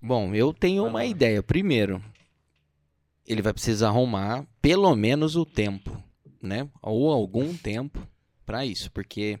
[0.00, 1.06] Bom, eu tenho Vai uma lá.
[1.06, 1.42] ideia.
[1.42, 2.02] Primeiro,
[3.26, 6.02] ele vai precisar arrumar pelo menos o tempo,
[6.40, 6.68] né?
[6.82, 8.06] Ou algum tempo
[8.44, 9.40] para isso, porque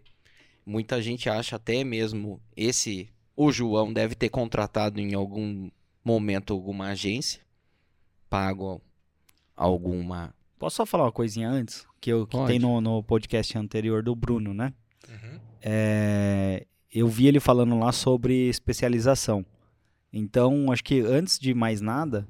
[0.64, 5.70] muita gente acha até mesmo esse o João deve ter contratado em algum
[6.02, 7.40] momento alguma agência,
[8.30, 8.80] pago
[9.56, 10.34] alguma.
[10.58, 11.86] Posso só falar uma coisinha antes?
[12.00, 12.50] Que, eu, que Pode.
[12.50, 14.72] tem no, no podcast anterior do Bruno, né?
[15.08, 15.40] Uhum.
[15.62, 19.44] É, eu vi ele falando lá sobre especialização.
[20.12, 22.26] Então, acho que antes de mais nada,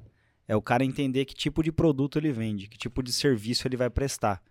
[0.47, 3.77] é o cara entender que tipo de produto ele vende, que tipo de serviço ele
[3.77, 4.41] vai prestar.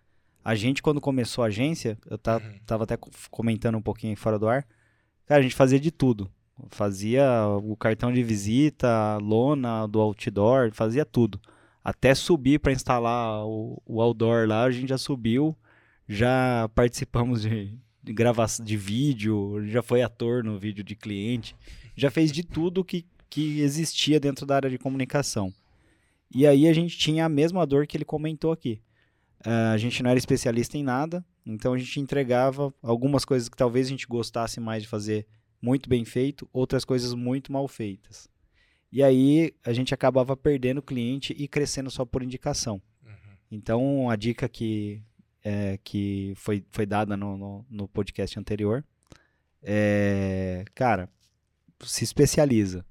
[0.45, 2.59] A gente, quando começou a agência, eu ta- Uhum.
[2.65, 4.65] tava até co- comentando um pouquinho aí fora do ar,
[5.27, 6.31] cara, a gente fazia de tudo.
[6.71, 7.27] Fazia
[7.63, 11.39] o cartão de visita, a lona do outdoor, fazia tudo.
[11.87, 15.57] Até subir para instalar o, o outdoor lá, a gente já subiu,
[16.09, 21.55] já participamos de, de gravação de vídeo, já foi ator no vídeo de cliente,
[21.95, 25.55] já fez de tudo que, que existia dentro da área de comunicação.
[26.29, 28.81] E aí a gente tinha a mesma dor que ele comentou aqui.
[29.45, 33.57] Ah, a gente não era especialista em nada, então a gente entregava algumas coisas que
[33.57, 35.25] talvez a gente gostasse mais de fazer
[35.63, 38.29] muito bem feito, outras coisas muito mal feitas.
[38.97, 42.81] E aí a gente acabava perdendo o cliente e crescendo só por indicação.
[43.05, 43.13] Uhum.
[43.51, 45.03] Então, a dica que,
[45.45, 48.83] é, que foi, foi dada no, no, no podcast anterior
[49.63, 51.11] é, cara,
[51.85, 52.87] se especializa.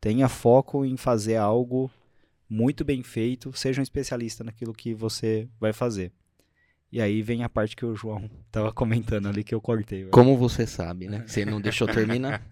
[0.00, 1.90] Tenha foco em fazer algo
[2.48, 6.10] muito bem feito, seja um especialista naquilo que você vai fazer.
[6.90, 10.00] E aí vem a parte que o João tava comentando ali que eu cortei.
[10.00, 10.10] velho.
[10.10, 11.22] Como você sabe, né?
[11.26, 12.42] Você não deixou terminar.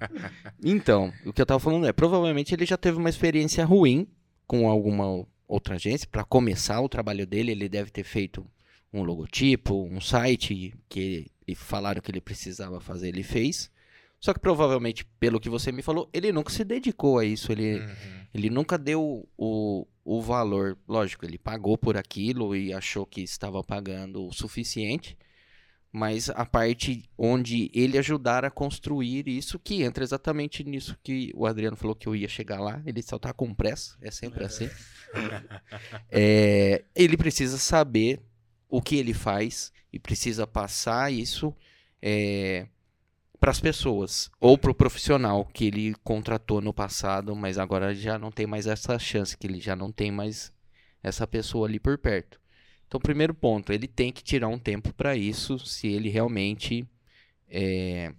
[0.62, 4.06] Então, o que eu tava falando é, provavelmente ele já teve uma experiência ruim
[4.46, 6.08] com alguma outra agência.
[6.10, 8.46] Para começar o trabalho dele, ele deve ter feito
[8.92, 13.70] um logotipo, um site que e falaram que ele precisava fazer, ele fez.
[14.18, 17.52] Só que provavelmente, pelo que você me falou, ele nunca se dedicou a isso.
[17.52, 17.86] Ele, uhum.
[18.34, 20.78] ele nunca deu o, o valor.
[20.86, 25.18] Lógico, ele pagou por aquilo e achou que estava pagando o suficiente.
[25.90, 31.46] Mas a parte onde ele ajudar a construir isso, que entra exatamente nisso que o
[31.46, 32.80] Adriano falou que eu ia chegar lá.
[32.86, 34.46] Ele só tá com pressa, é sempre é.
[34.46, 34.70] assim.
[36.10, 38.20] é, ele precisa saber
[38.68, 41.54] o que ele faz e precisa passar isso
[42.00, 42.68] é,
[43.40, 48.18] para as pessoas ou para o profissional que ele contratou no passado, mas agora já
[48.18, 50.52] não tem mais essa chance, que ele já não tem mais
[51.02, 52.40] essa pessoa ali por perto.
[52.86, 56.88] Então, primeiro ponto, ele tem que tirar um tempo para isso, se ele realmente
[57.48, 58.12] é,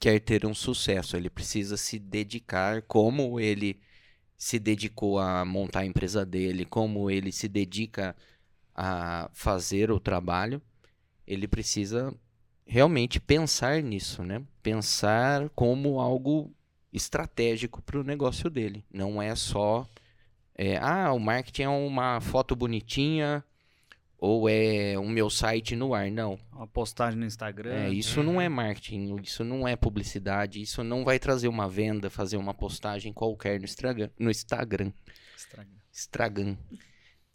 [0.00, 1.16] quer ter um sucesso.
[1.16, 3.80] Ele precisa se dedicar como ele
[4.36, 8.14] se dedicou a montar a empresa dele, como ele se dedica
[8.74, 10.60] a fazer o trabalho,
[11.26, 12.14] ele precisa
[12.66, 14.42] realmente pensar nisso, né?
[14.62, 16.52] Pensar como algo
[16.92, 18.84] estratégico para o negócio dele.
[18.92, 19.88] Não é só,
[20.54, 23.44] é, ah, o marketing é uma foto bonitinha
[24.18, 26.10] ou é o meu site no ar.
[26.10, 26.38] Não.
[26.52, 27.72] Uma postagem no Instagram.
[27.72, 28.26] É, isso uhum.
[28.26, 32.54] não é marketing, isso não é publicidade, isso não vai trazer uma venda, fazer uma
[32.54, 34.10] postagem qualquer no Instagram.
[34.18, 34.30] No.
[34.30, 34.92] Instagram.
[35.92, 36.56] Instagram.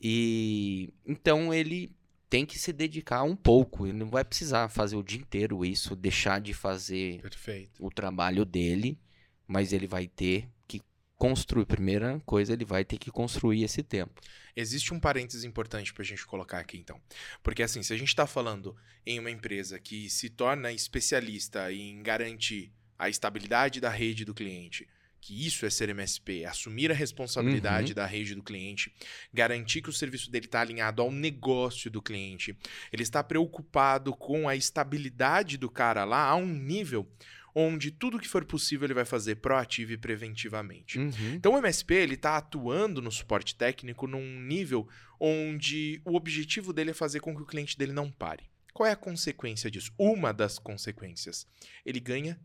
[0.02, 1.96] E então ele
[2.32, 3.86] tem que se dedicar um pouco.
[3.86, 7.86] Ele não vai precisar fazer o dia inteiro isso, deixar de fazer Perfeito.
[7.86, 8.98] o trabalho dele,
[9.46, 10.82] mas ele vai ter que
[11.18, 11.66] construir.
[11.66, 14.22] Primeira coisa, ele vai ter que construir esse tempo.
[14.56, 17.02] Existe um parênteses importante para a gente colocar aqui, então.
[17.44, 22.02] Porque, assim, se a gente está falando em uma empresa que se torna especialista em
[22.02, 24.88] garantir a estabilidade da rede do cliente,
[25.22, 27.96] que isso é ser MSP, é assumir a responsabilidade uhum.
[27.96, 28.92] da rede do cliente,
[29.32, 32.58] garantir que o serviço dele está alinhado ao negócio do cliente,
[32.92, 37.08] ele está preocupado com a estabilidade do cara lá a um nível
[37.54, 40.98] onde tudo que for possível ele vai fazer proativo e preventivamente.
[40.98, 41.34] Uhum.
[41.36, 44.88] Então o MSP ele está atuando no suporte técnico num nível
[45.20, 48.50] onde o objetivo dele é fazer com que o cliente dele não pare.
[48.74, 49.92] Qual é a consequência disso?
[49.98, 51.46] Uma das consequências,
[51.86, 52.40] ele ganha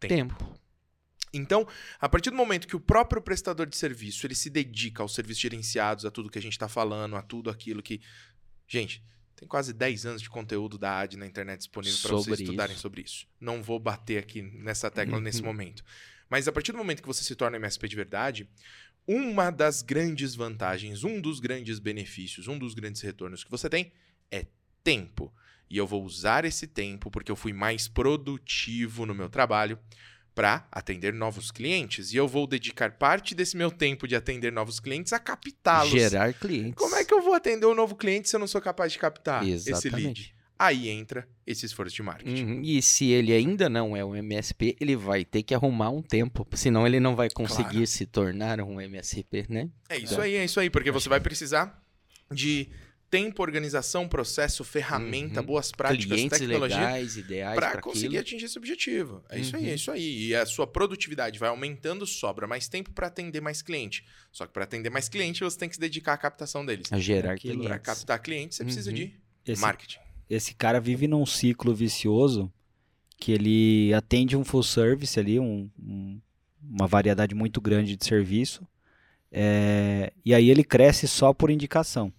[0.00, 0.34] tempo.
[0.34, 0.67] tempo.
[1.32, 1.66] Então,
[2.00, 5.40] a partir do momento que o próprio prestador de serviço ele se dedica aos serviços
[5.40, 8.00] gerenciados, a tudo que a gente está falando, a tudo aquilo que.
[8.66, 9.02] Gente,
[9.38, 12.82] tem quase 10 anos de conteúdo da AD na internet disponível para vocês estudarem isso.
[12.82, 13.26] sobre isso.
[13.40, 15.84] Não vou bater aqui nessa tecla nesse momento.
[16.28, 18.48] Mas a partir do momento que você se torna MSP de verdade,
[19.06, 23.92] uma das grandes vantagens, um dos grandes benefícios, um dos grandes retornos que você tem
[24.30, 24.44] é
[24.84, 25.32] tempo.
[25.70, 29.78] E eu vou usar esse tempo porque eu fui mais produtivo no meu trabalho
[30.38, 32.12] para atender novos clientes.
[32.12, 35.90] E eu vou dedicar parte desse meu tempo de atender novos clientes a captá-los.
[35.90, 36.74] Gerar clientes.
[36.76, 39.00] Como é que eu vou atender um novo cliente se eu não sou capaz de
[39.00, 39.88] captar Exatamente.
[39.88, 40.34] esse lead?
[40.56, 42.44] Aí entra esse esforço de marketing.
[42.44, 42.62] Uhum.
[42.62, 46.46] E se ele ainda não é um MSP, ele vai ter que arrumar um tempo,
[46.52, 47.86] senão ele não vai conseguir claro.
[47.88, 49.68] se tornar um MSP, né?
[49.88, 51.82] É isso então, aí, é isso aí, porque você vai precisar
[52.30, 52.68] de
[53.10, 55.46] tempo, organização, processo, ferramenta, uhum.
[55.46, 58.20] boas práticas, Clientes tecnologia legais, ideais para conseguir aquilo.
[58.20, 59.24] atingir esse objetivo.
[59.28, 59.40] É uhum.
[59.40, 59.74] isso aí, é uhum.
[59.74, 60.26] isso aí.
[60.26, 64.04] E a sua produtividade vai aumentando, sobra mais tempo para atender mais cliente.
[64.30, 66.92] Só que para atender mais cliente, você tem que se dedicar à captação deles.
[66.92, 67.66] A gerar clientes.
[67.66, 68.66] Para captar clientes, você uhum.
[68.66, 69.14] precisa de
[69.46, 69.98] esse, marketing.
[70.28, 72.52] Esse cara vive num ciclo vicioso
[73.18, 76.20] que ele atende um full service ali, um, um,
[76.62, 78.66] uma variedade muito grande de serviço.
[79.30, 82.12] É, e aí ele cresce só por indicação.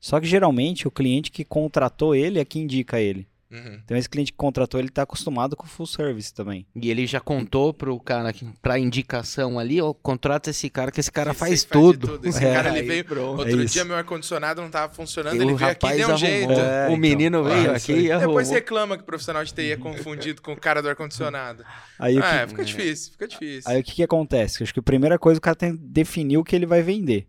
[0.00, 3.26] Só que geralmente o cliente que contratou ele é que indica ele.
[3.50, 3.80] Uhum.
[3.84, 6.66] Então esse cliente que contratou, ele está acostumado com full service também.
[6.74, 11.12] E ele já contou pro cara, pra indicação ali, ó, contrata esse cara, que esse
[11.12, 12.08] cara esse faz, tudo.
[12.08, 12.28] tudo.
[12.28, 13.38] Esse é, cara, ele veio, pronto.
[13.38, 16.16] outro é dia meu ar-condicionado não estava funcionando, e ele veio aqui e deu um
[16.16, 16.52] jeito.
[16.52, 18.30] É, o então, menino veio aqui e arrumou.
[18.30, 21.64] Depois reclama que o profissional de TI é confundido com o cara do ar-condicionado.
[21.98, 22.48] Aí, ah, que...
[22.48, 23.70] fica difícil, fica difícil.
[23.70, 24.62] Aí o que, que acontece?
[24.62, 27.28] Acho que a primeira coisa o cara tem que definir o que ele vai vender.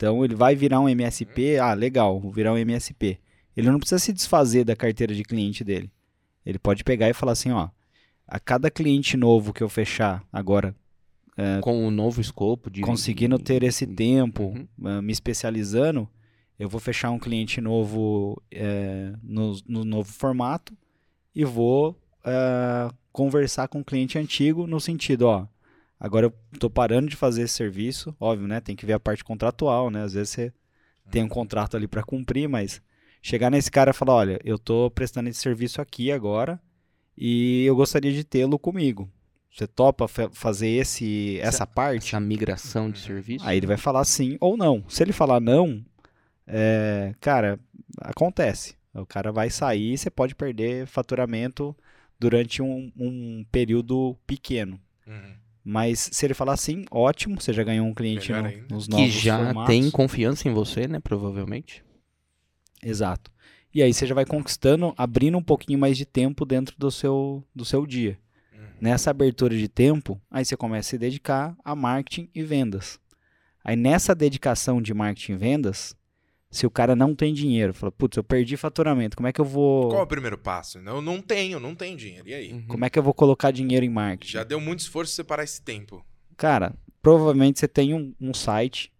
[0.00, 3.18] Então ele vai virar um MSP, ah, legal, vou virar um MSP.
[3.54, 5.92] Ele não precisa se desfazer da carteira de cliente dele.
[6.44, 7.68] Ele pode pegar e falar assim, ó,
[8.26, 10.74] a cada cliente novo que eu fechar agora,
[11.36, 14.66] é, com um novo escopo de conseguindo ter esse tempo, uhum.
[14.78, 16.08] uh, me especializando,
[16.58, 20.74] eu vou fechar um cliente novo é, no, no, novo formato
[21.34, 21.90] e vou
[22.24, 25.46] uh, conversar com o cliente antigo no sentido, ó,
[26.00, 28.58] Agora eu tô parando de fazer esse serviço, óbvio, né?
[28.58, 30.02] Tem que ver a parte contratual, né?
[30.02, 30.52] Às vezes você
[31.10, 31.30] tem um uhum.
[31.30, 32.80] contrato ali para cumprir, mas
[33.20, 36.58] chegar nesse cara e falar, olha, eu tô prestando esse serviço aqui agora
[37.14, 39.10] e eu gostaria de tê-lo comigo.
[39.52, 42.08] Você topa fazer esse essa, essa parte?
[42.08, 43.46] Essa migração de serviço?
[43.46, 44.82] Aí ele vai falar sim ou não.
[44.88, 45.84] Se ele falar não,
[46.46, 47.60] é, cara,
[48.00, 48.74] acontece.
[48.94, 51.76] O cara vai sair e você pode perder faturamento
[52.18, 54.80] durante um, um período pequeno.
[55.06, 55.34] Uhum.
[55.64, 59.10] Mas se ele falar assim, ótimo, você já ganhou um cliente no, nos novos Que
[59.10, 59.66] já formatos.
[59.66, 60.98] tem confiança em você, né?
[61.00, 61.84] Provavelmente.
[62.82, 63.30] Exato.
[63.72, 67.44] E aí você já vai conquistando, abrindo um pouquinho mais de tempo dentro do seu,
[67.54, 68.18] do seu dia.
[68.52, 68.66] Uhum.
[68.80, 72.98] Nessa abertura de tempo, aí você começa a se dedicar a marketing e vendas.
[73.62, 75.94] Aí nessa dedicação de marketing e vendas,
[76.50, 79.44] se o cara não tem dinheiro, fala, putz, eu perdi faturamento, como é que eu
[79.44, 79.88] vou.
[79.88, 80.78] Qual é o primeiro passo?
[80.78, 82.28] Eu não tenho, não tenho dinheiro.
[82.28, 82.52] E aí?
[82.52, 82.66] Uhum.
[82.66, 84.32] Como é que eu vou colocar dinheiro em marketing?
[84.32, 86.04] Já deu muito esforço separar esse tempo.
[86.36, 88.92] Cara, provavelmente você tem um, um site.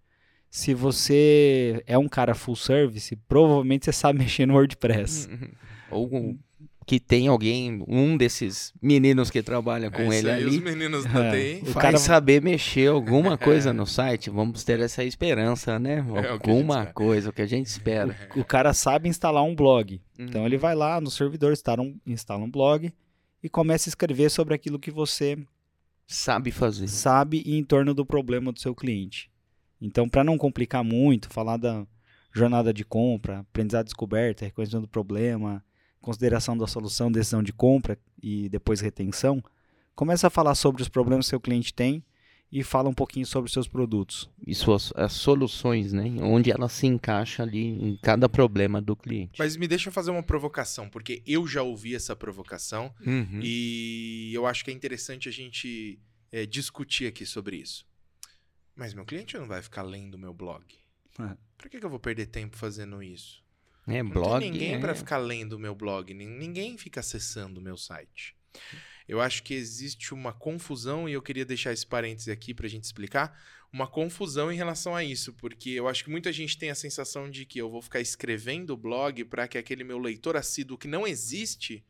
[0.49, 5.29] Se você é um cara full service, provavelmente você sabe mexer no WordPress.
[5.29, 5.51] Uhum.
[5.91, 6.39] Ou
[6.91, 10.57] que tem alguém, um desses meninos que trabalha com é ele aí, ali.
[10.57, 11.61] Os meninos da é.
[11.61, 11.71] TI.
[11.71, 13.73] O cara saber mexer alguma coisa é.
[13.73, 16.05] no site, vamos ter essa esperança, né?
[16.17, 18.17] É alguma coisa, o que a gente espera.
[18.35, 20.03] O, o, cara sabe instalar um blog.
[20.19, 20.27] Hum.
[20.29, 22.93] Então ele vai lá no servidor, instala um, instala um blog
[23.41, 25.39] e começa a escrever sobre aquilo que você
[26.09, 26.89] sabe fazer.
[26.89, 29.31] Sabe e em torno do problema do seu cliente.
[29.81, 31.87] Então, para não complicar muito, falar da
[32.35, 35.65] jornada de compra, aprendizado descoberta, reconhecimento do problema,
[36.01, 39.43] consideração da solução, decisão de compra e depois retenção,
[39.95, 42.03] começa a falar sobre os problemas que seu cliente tem
[42.53, 44.29] e fala um pouquinho sobre os seus produtos.
[44.45, 46.17] E suas as soluções, né?
[46.21, 49.39] Onde ela se encaixa ali em cada problema do cliente.
[49.39, 53.41] Mas me deixa fazer uma provocação, porque eu já ouvi essa provocação uhum.
[53.43, 56.01] e eu acho que é interessante a gente
[56.33, 57.87] é, discutir aqui sobre isso.
[58.75, 60.65] Mas meu cliente não vai ficar lendo meu blog.
[61.21, 61.37] É.
[61.57, 63.43] Por que, que eu vou perder tempo fazendo isso?
[63.91, 64.41] É, não blog.
[64.41, 64.79] Tem ninguém é...
[64.79, 68.37] para ficar lendo o meu blog, ninguém fica acessando o meu site.
[69.09, 72.71] Eu acho que existe uma confusão, e eu queria deixar esse parêntese aqui para a
[72.71, 73.37] gente explicar,
[73.73, 77.31] uma confusão em relação a isso, porque eu acho que muita gente tem a sensação
[77.31, 80.89] de que eu vou ficar escrevendo o blog para que aquele meu leitor assíduo que
[80.89, 81.85] não existe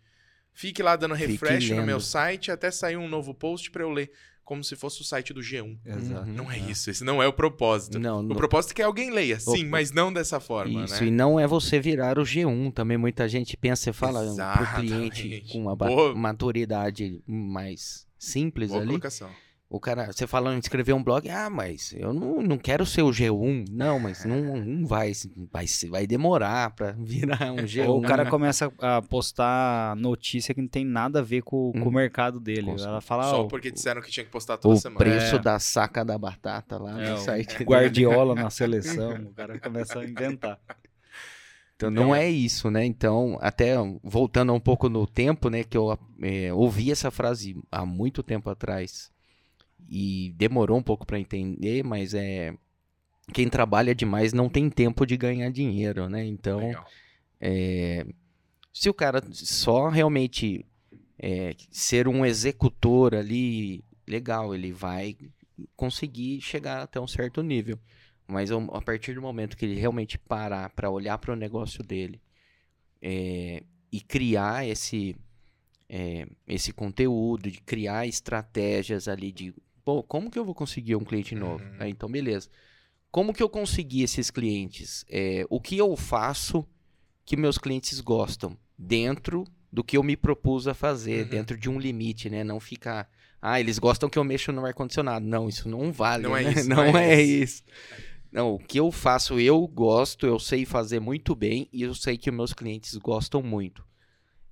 [0.52, 4.10] fique lá dando refresh no meu site até sair um novo post para eu ler
[4.50, 5.78] como se fosse o site do G1.
[5.86, 6.26] Exato.
[6.26, 8.00] Não é, é, isso, esse não é o propósito.
[8.00, 8.34] Não, o no...
[8.34, 9.70] propósito é que alguém leia, sim, o...
[9.70, 11.06] mas não dessa forma, Isso, né?
[11.06, 14.74] e não é você virar o G1, também muita gente pensa e fala para o
[14.80, 16.16] cliente com uma Boa...
[16.16, 18.88] maturidade mais simples Boa ali.
[18.88, 19.30] Colocação
[19.70, 23.02] o cara, você falando em escrever um blog, ah, mas eu não, não quero ser
[23.02, 23.66] o G1.
[23.70, 25.12] Não, mas não, não vai,
[25.52, 27.86] vai, vai demorar para virar um G1.
[27.86, 31.82] Ou o cara começa a postar notícia que não tem nada a ver com, hum.
[31.82, 32.68] com o mercado dele.
[32.68, 34.96] Ela fala, Só porque disseram que tinha que postar toda o semana.
[34.96, 35.38] O preço é.
[35.38, 37.62] da saca da batata lá é, no site.
[37.62, 40.58] Guardiola na seleção, o cara começa a inventar.
[41.76, 42.84] Então não é isso, né?
[42.84, 45.62] Então, até voltando um pouco no tempo, né?
[45.62, 49.12] Que eu é, ouvi essa frase há muito tempo atrás
[49.88, 52.54] e demorou um pouco para entender, mas é
[53.32, 56.24] quem trabalha demais não tem tempo de ganhar dinheiro, né?
[56.24, 56.60] Então,
[57.40, 58.04] é,
[58.72, 60.66] se o cara só realmente
[61.18, 65.16] é, ser um executor ali, legal, ele vai
[65.76, 67.78] conseguir chegar até um certo nível.
[68.26, 72.20] Mas a partir do momento que ele realmente parar para olhar para o negócio dele
[73.02, 75.16] é, e criar esse,
[75.88, 79.52] é, esse conteúdo, de criar estratégias ali de
[79.84, 81.64] Pô, como que eu vou conseguir um cliente novo?
[81.64, 81.86] Uhum.
[81.86, 82.48] então, beleza.
[83.10, 85.04] Como que eu consegui esses clientes?
[85.08, 86.66] É, o que eu faço
[87.24, 91.30] que meus clientes gostam dentro do que eu me propus a fazer, uhum.
[91.30, 92.42] dentro de um limite, né?
[92.42, 93.08] Não ficar,
[93.40, 95.24] ah, eles gostam que eu mexa no ar-condicionado.
[95.24, 96.24] Não, isso não vale.
[96.24, 96.50] Não é né?
[96.50, 96.68] é isso.
[96.68, 97.62] Não, não é, é isso.
[98.32, 102.16] Não, o que eu faço, eu gosto, eu sei fazer muito bem e eu sei
[102.16, 103.84] que meus clientes gostam muito.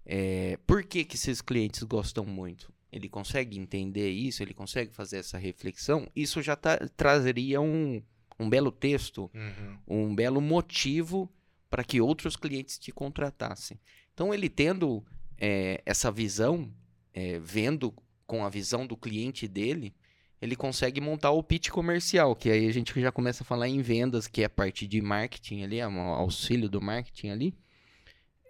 [0.04, 2.72] É, por que, que esses clientes gostam muito?
[2.90, 8.02] Ele consegue entender isso, ele consegue fazer essa reflexão, isso já tá, trazeria um,
[8.38, 9.78] um belo texto, uhum.
[9.86, 11.30] um belo motivo
[11.68, 13.78] para que outros clientes te contratassem.
[14.14, 15.04] Então, ele tendo
[15.36, 16.72] é, essa visão,
[17.12, 17.94] é, vendo
[18.26, 19.94] com a visão do cliente dele,
[20.40, 23.82] ele consegue montar o pitch comercial, que aí a gente já começa a falar em
[23.82, 27.54] vendas, que é a parte de marketing ali, o auxílio do marketing ali.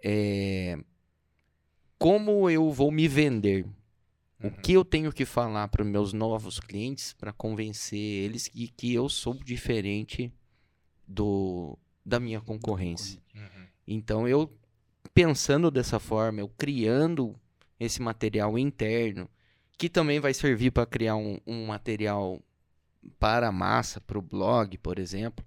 [0.03, 0.77] É,
[1.97, 3.65] como eu vou me vender?
[4.41, 4.49] Uhum.
[4.49, 8.93] O que eu tenho que falar para meus novos clientes para convencer eles que, que
[8.93, 10.31] eu sou diferente
[11.07, 13.21] do da minha concorrência.
[13.35, 13.67] Uhum.
[13.87, 14.51] Então eu
[15.13, 17.35] pensando dessa forma, eu criando
[17.79, 19.29] esse material interno,
[19.77, 22.41] que também vai servir para criar um, um, material
[23.17, 25.45] para a massa, para o blog, por exemplo,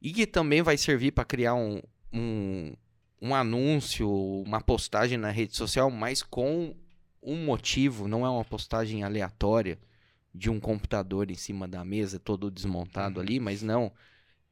[0.00, 2.74] e que também vai servir para criar um, um,
[3.20, 6.74] um anúncio, uma postagem na rede social, mas com
[7.22, 9.78] um motivo, não é uma postagem aleatória
[10.34, 13.22] de um computador em cima da mesa, todo desmontado uhum.
[13.22, 13.92] ali, mas não.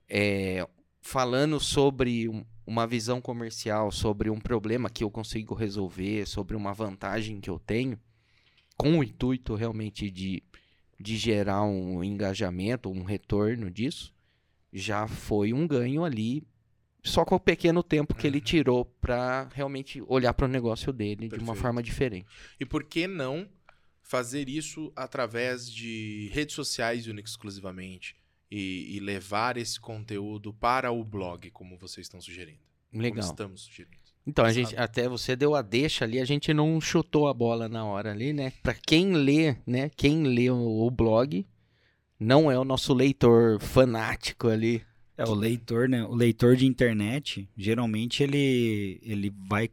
[0.09, 0.67] É,
[1.01, 2.29] falando sobre
[2.67, 7.59] uma visão comercial, sobre um problema que eu consigo resolver, sobre uma vantagem que eu
[7.59, 7.99] tenho,
[8.77, 10.43] com o intuito realmente de,
[10.99, 14.13] de gerar um engajamento, um retorno disso,
[14.73, 16.43] já foi um ganho ali,
[17.07, 18.45] só com o pequeno tempo que ele uhum.
[18.45, 21.39] tirou para realmente olhar para o negócio dele Perfeito.
[21.39, 22.27] de uma forma diferente.
[22.61, 23.49] E por que não
[24.03, 28.17] fazer isso através de redes sociais única exclusivamente?
[28.51, 32.61] e, e, levar esse conteúdo para o blog, como vocês estão sugerindo.
[32.93, 33.21] Legal.
[33.21, 33.97] Como estamos sugerindo.
[34.27, 37.69] Então, a gente, até você deu a deixa ali, a gente não chutou a bola
[37.69, 38.53] na hora ali, né?
[38.63, 39.89] Para quem lê, né?
[39.97, 41.47] Quem lê o, o, blog
[42.19, 44.83] não é o nosso leitor fanático ali.
[45.17, 46.05] É, o leitor, né?
[46.05, 49.71] O leitor de internet, geralmente ele, ele vai,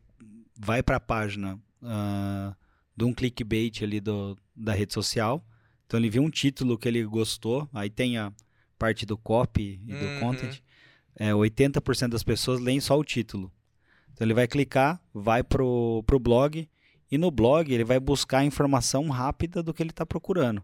[0.58, 2.56] vai para a página uh,
[2.96, 5.46] de um clickbait ali do, da rede social.
[5.86, 8.32] Então ele viu um título que ele gostou, aí tem a,
[8.84, 10.20] parte do copy e do uhum.
[10.20, 10.60] content,
[11.16, 13.50] é, 80% das pessoas leem só o título.
[14.12, 16.70] Então ele vai clicar, vai pro, pro blog
[17.10, 20.62] e no blog ele vai buscar a informação rápida do que ele está procurando.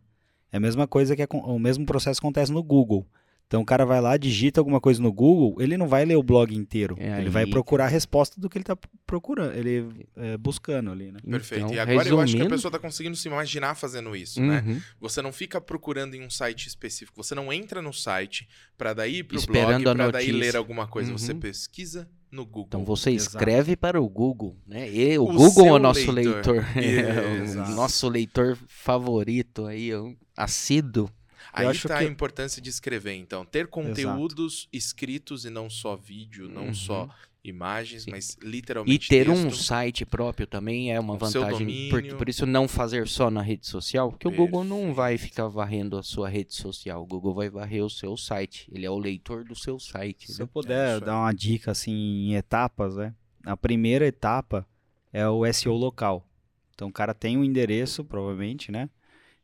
[0.52, 3.08] É a mesma coisa que é, o mesmo processo acontece no Google.
[3.50, 6.22] Então o cara vai lá, digita alguma coisa no Google, ele não vai ler o
[6.22, 6.96] blog inteiro.
[7.00, 7.30] É ele aí...
[7.30, 8.78] vai procurar a resposta do que ele está
[9.08, 11.20] procurando, ele é, buscando ali, né?
[11.28, 11.66] Perfeito.
[11.66, 12.16] Então, e agora resumindo...
[12.16, 14.64] eu acho que a pessoa está conseguindo se imaginar fazendo isso, né?
[14.64, 14.76] uhum.
[14.76, 14.84] né?
[15.02, 18.48] Você não fica procurando em um site específico, você não entra no site
[18.78, 21.10] para daí ir pro Esperando blog, para daí ler alguma coisa.
[21.10, 21.18] Uhum.
[21.18, 22.68] Você pesquisa no Google.
[22.68, 23.82] Então você escreve Exato.
[23.82, 24.88] para o Google, né?
[24.92, 27.66] E o, o Google é o nosso leitor, leitor.
[27.68, 29.90] o nosso leitor favorito aí,
[30.38, 31.10] assíduo.
[31.60, 32.06] Aí está que...
[32.06, 33.46] a importância de escrever, então.
[33.46, 34.70] Ter conteúdos Exato.
[34.74, 36.74] escritos e não só vídeo, não uhum.
[36.74, 37.10] só
[37.44, 38.12] imagens, Sim.
[38.12, 39.06] mas literalmente.
[39.06, 41.90] E ter texto, um site próprio também é uma vantagem.
[41.90, 44.44] Por, por, isso, não fazer só na rede social, porque Perfeito.
[44.44, 47.02] o Google não vai ficar varrendo a sua rede social.
[47.02, 48.70] O Google vai varrer o seu site.
[48.72, 50.32] Ele é o leitor do seu site.
[50.32, 50.44] Se né?
[50.44, 53.14] eu puder é dar uma dica assim em etapas, né?
[53.46, 54.68] A primeira etapa
[55.14, 56.26] é o SEO local.
[56.76, 58.90] Então o cara tem um endereço, provavelmente, né?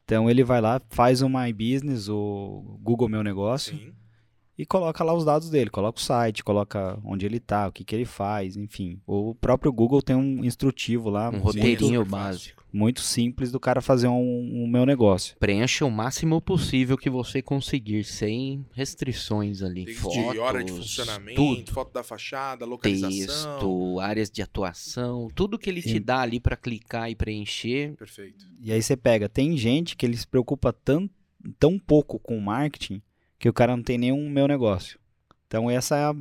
[0.06, 3.92] Então ele vai lá, faz o My Business, o Google Meu Negócio, Sim.
[4.58, 7.84] E coloca lá os dados dele, coloca o site, coloca onde ele está, o que,
[7.84, 9.00] que ele faz, enfim.
[9.06, 14.10] O próprio Google tem um instrutivo lá, um roteirinho básico muito simples do cara fazer
[14.10, 15.38] um, um meu negócio.
[15.40, 19.86] Preencha o máximo possível que você conseguir, sem restrições ali.
[19.86, 21.72] Desde Fotos, hora de funcionamento, tudo.
[21.72, 23.54] foto da fachada, localização.
[23.54, 27.96] Texto, áreas de atuação, tudo que ele te dá ali para clicar e preencher.
[27.96, 28.46] Perfeito.
[28.62, 31.10] E aí você pega, tem gente que ele se preocupa tão,
[31.58, 33.02] tão pouco com o marketing
[33.46, 34.98] que o cara não tem nenhum meu negócio.
[35.46, 36.16] Então essa é a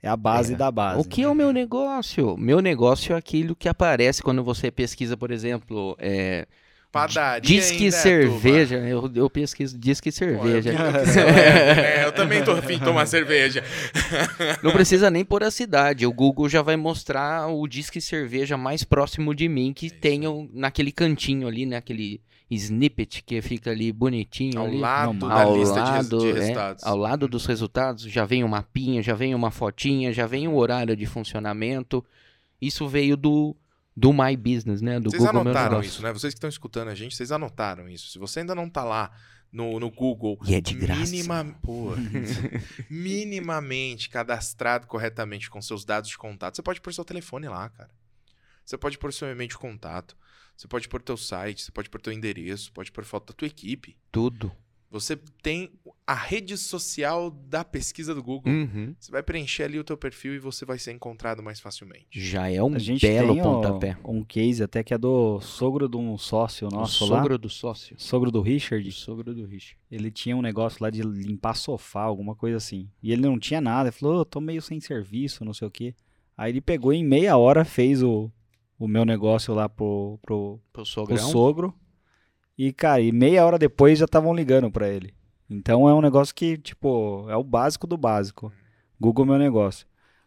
[0.00, 0.56] é a base é.
[0.56, 1.00] da base.
[1.00, 2.36] O que é o meu negócio?
[2.36, 6.46] Meu negócio é aquilo que aparece quando você pesquisa, por exemplo, é,
[6.92, 10.72] Padaria Disque cerveja, eu, eu pesquiso disque cerveja.
[10.72, 13.64] Pô, eu, é, eu, também tô afim de tomar cerveja.
[14.62, 18.84] Não precisa nem por a cidade, o Google já vai mostrar o disque cerveja mais
[18.84, 23.92] próximo de mim que é tenham naquele cantinho ali, naquele né, snippet que fica ali
[23.92, 26.82] bonitinho ao ali, lado da ao lista lado, de, resultados.
[26.82, 30.46] É, ao lado dos resultados já vem um mapinha, já vem uma fotinha, já vem
[30.46, 32.04] o horário de funcionamento.
[32.60, 33.56] Isso veio do
[33.96, 34.98] do My Business, né?
[34.98, 36.12] Do vocês Google anotaram isso, né?
[36.12, 38.10] Vocês que estão escutando a gente, vocês anotaram isso.
[38.10, 39.10] Se você ainda não tá lá
[39.52, 41.12] no, no Google, e é de graça.
[41.12, 41.56] Minima,
[42.90, 47.90] minimamente cadastrado corretamente com seus dados de contato, você pode pôr seu telefone lá, cara.
[48.64, 50.16] Você pode pôr seu e-mail de contato.
[50.56, 53.48] Você pode pôr teu site, você pode pôr teu endereço, pode pôr foto da tua
[53.48, 53.96] equipe.
[54.12, 54.52] Tudo.
[54.94, 55.72] Você tem
[56.06, 58.52] a rede social da pesquisa do Google.
[58.52, 58.94] Uhum.
[58.96, 62.06] Você vai preencher ali o teu perfil e você vai ser encontrado mais facilmente.
[62.12, 63.96] Já é um belo pontapé.
[64.04, 67.16] um case até que é do sogro de um sócio nosso o lá.
[67.16, 67.96] Sogro do sócio.
[67.98, 68.88] Sogro do Richard.
[68.88, 69.76] O sogro do Richard.
[69.90, 72.88] Ele tinha um negócio lá de limpar sofá, alguma coisa assim.
[73.02, 73.88] E ele não tinha nada.
[73.88, 75.92] Ele falou, oh, tô meio sem serviço, não sei o quê.
[76.36, 78.30] Aí ele pegou em meia hora, fez o,
[78.78, 81.74] o meu negócio lá pro, pro, pro, pro sogro.
[82.56, 85.12] E, cara, e meia hora depois já estavam ligando para ele.
[85.48, 88.52] Então é um negócio que, tipo, é o básico do básico.
[88.98, 89.86] Google Meu Negócio.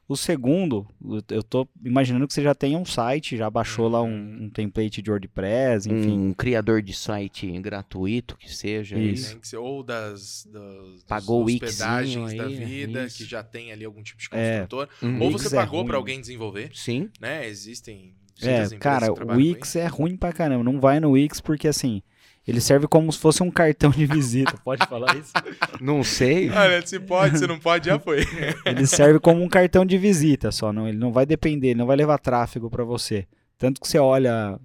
[0.10, 0.88] O segundo,
[1.30, 4.44] eu tô imaginando que você já tem um site, já baixou lá um, uhum.
[4.44, 6.18] um template de WordPress, enfim.
[6.18, 8.98] Um criador de site gratuito que seja.
[8.98, 9.38] Isso.
[9.60, 13.18] Ou das, das pagou hospedagens aí, da vida, isso.
[13.18, 14.60] que já tem ali algum tipo de é.
[14.60, 14.88] construtor.
[15.04, 16.72] É, ou você é pagou é para alguém desenvolver.
[16.74, 17.10] Sim.
[17.20, 17.46] Né?
[17.46, 18.16] Existem.
[18.42, 20.64] É, cara, o Wix é ruim pra caramba.
[20.64, 22.02] Não vai no Wix porque assim
[22.48, 24.58] ele serve como se fosse um cartão de visita.
[24.64, 25.34] Pode falar isso?
[25.82, 26.50] Não sei.
[26.50, 28.20] Olha, se pode, se não pode, já foi.
[28.66, 30.72] ele serve como um cartão de visita só.
[30.72, 33.28] Não, ele não vai depender, ele não vai levar tráfego para você.
[33.58, 34.58] Tanto que você olha,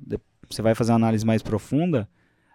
[0.48, 2.08] você vai fazer uma análise mais profunda,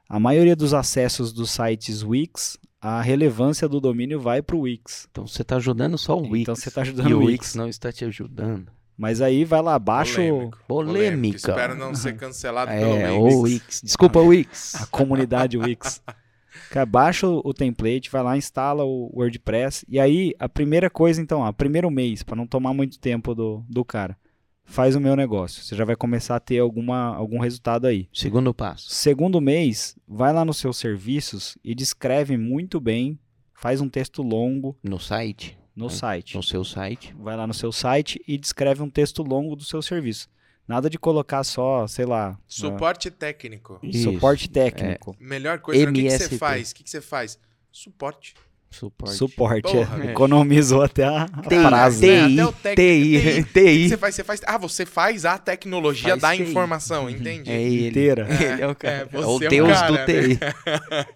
[0.08, 5.10] a maioria dos acessos dos sites Wix, a relevância do domínio vai para o Wix.
[5.12, 6.42] Então você está ajudando só o Wix.
[6.44, 7.32] Então você está ajudando e o o Wix.
[7.32, 8.72] Wix não está te ajudando.
[8.98, 10.60] Mas aí vai lá abaixo Polêmico.
[10.68, 11.38] Polêmica.
[11.38, 13.64] Espero não ser cancelado É, pelo o Wix.
[13.64, 13.82] Wix.
[13.84, 14.76] Desculpa, Wix.
[14.76, 16.02] a comunidade Wix.
[16.72, 19.86] Cara, baixa o o template, vai lá, instala o WordPress.
[19.88, 23.64] E aí, a primeira coisa, então, ó, primeiro mês, para não tomar muito tempo do,
[23.70, 24.18] do cara,
[24.66, 25.64] faz o meu negócio.
[25.64, 28.10] Você já vai começar a ter alguma, algum resultado aí.
[28.12, 28.90] Segundo passo.
[28.90, 33.18] Segundo mês, vai lá nos seus serviços e descreve muito bem,
[33.54, 35.57] faz um texto longo No site.
[35.78, 36.36] No site.
[36.36, 37.16] No seu site.
[37.20, 40.28] Vai lá no seu site e descreve um texto longo do seu serviço.
[40.68, 43.80] Nada de colocar só, sei lá, Suporte técnico.
[43.82, 44.12] Isso.
[44.12, 45.16] suporte técnico.
[45.18, 46.72] Melhor coisa, o que, que você faz?
[46.72, 47.40] O que, que você faz?
[47.72, 48.34] Suporte.
[48.70, 49.16] Suporte.
[49.16, 49.62] Suporte.
[49.72, 50.08] Porra, é.
[50.08, 50.12] é.
[50.12, 52.06] Economizou até a, TI, frase.
[52.06, 52.28] né?
[52.28, 53.90] TI, Até o TI, O TI.
[53.90, 54.16] você faz?
[54.16, 54.42] Você faz.
[54.46, 56.44] Ah, você faz a tecnologia Faz da TI.
[56.50, 57.50] informação, entende?
[57.50, 57.88] É ele.
[57.90, 58.28] Inteira.
[58.30, 59.08] Ele é o cara.
[59.12, 60.06] É, É, o é um deus cara, do né?
[60.06, 60.40] TI.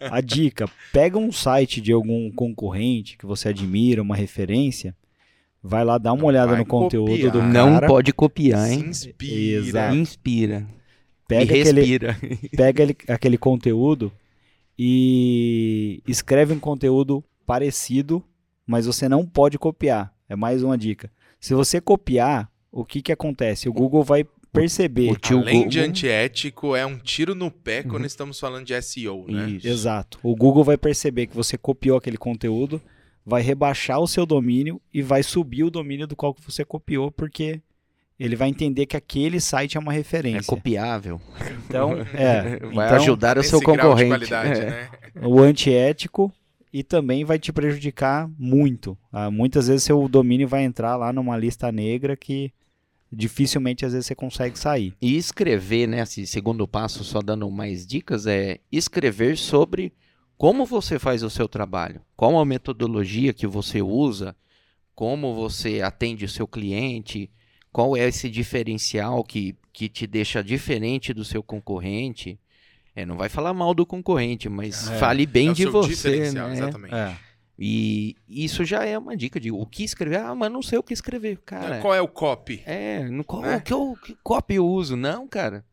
[0.09, 4.95] A dica: pega um site de algum concorrente que você admira, uma referência,
[5.61, 7.31] vai lá dar uma Não olhada no conteúdo copiar.
[7.31, 8.85] do Não cara, pode copiar, Se hein?
[8.87, 9.59] inspira.
[9.67, 9.95] Exato.
[9.95, 10.67] Inspira.
[11.27, 12.17] pega, e aquele, respira.
[12.55, 14.11] pega ele- aquele conteúdo
[14.83, 18.23] e escreve um conteúdo parecido,
[18.65, 20.13] mas você não pode copiar.
[20.29, 21.11] É mais uma dica.
[21.37, 23.67] Se você copiar, o que, que acontece?
[23.67, 25.11] O Google vai perceber.
[25.11, 28.05] o tio Além Google- de antiético, é um tiro no pé quando Uhum.
[28.05, 29.49] estamos falando de SEO, né?
[29.49, 29.67] Isso.
[29.67, 30.17] Exato.
[30.23, 32.81] O Google vai perceber que você copiou aquele conteúdo,
[33.25, 37.11] vai rebaixar o seu domínio e vai subir o domínio do qual que você copiou,
[37.11, 37.61] porque
[38.17, 40.43] ele vai entender que aquele site é uma É referência.
[40.47, 41.19] copiável.
[41.65, 42.59] Então, é.
[42.73, 44.09] Vai então, ajudar o seu grau de concorrente.
[44.09, 44.69] qualidade, É.
[44.69, 44.89] né?
[45.23, 46.31] O antiético
[46.73, 48.97] e também vai te prejudicar muito.
[49.11, 52.51] Ah, muitas vezes seu domínio vai entrar lá numa lista negra que
[53.11, 54.93] dificilmente às vezes você consegue sair.
[55.01, 56.01] E escrever, né?
[56.01, 59.93] Esse segundo passo, só dando mais dicas, é escrever sobre
[60.37, 64.35] como você faz o seu trabalho, qual a metodologia que você usa,
[64.95, 67.29] como você atende o seu cliente,
[67.71, 72.39] qual é esse diferencial que, que te deixa diferente do seu concorrente.
[72.95, 74.97] É, não vai falar mal do concorrente, mas É.
[74.97, 76.53] fale bem é o de seu você, diferencial, né?
[76.55, 76.93] exatamente.
[76.93, 77.15] É.
[77.63, 80.17] E isso já é uma dica de o que escrever.
[80.19, 81.79] Ah, mas não sei o que escrever, cara.
[81.79, 82.63] Qual é o copy?
[82.65, 83.59] É, no qual Né?
[83.59, 84.95] que, eu, que copy eu uso?
[84.95, 85.63] Não, cara.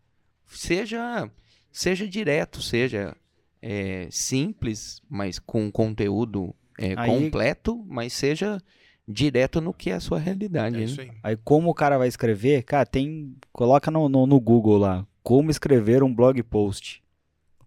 [0.47, 1.31] Seja,
[1.73, 3.17] seja direto, seja
[3.63, 8.61] é, simples, mas com conteúdo é, Aí- completo, mas seja
[9.07, 10.77] direto no que é a sua realidade.
[10.77, 10.85] É né?
[10.85, 11.11] isso aí.
[11.23, 13.35] Aí como o cara vai escrever, cara, tem.
[13.53, 15.07] Coloca no, no, no Google lá.
[15.23, 17.03] Como escrever um blog post.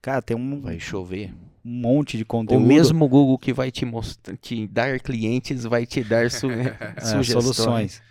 [0.01, 1.33] Cara, tem um, Vai chover.
[1.63, 2.65] um monte de O conteúdo.
[2.65, 7.43] mesmo Google que vai te mostrar, te dar clientes, vai te dar su é, sugestões.
[7.43, 8.01] soluções.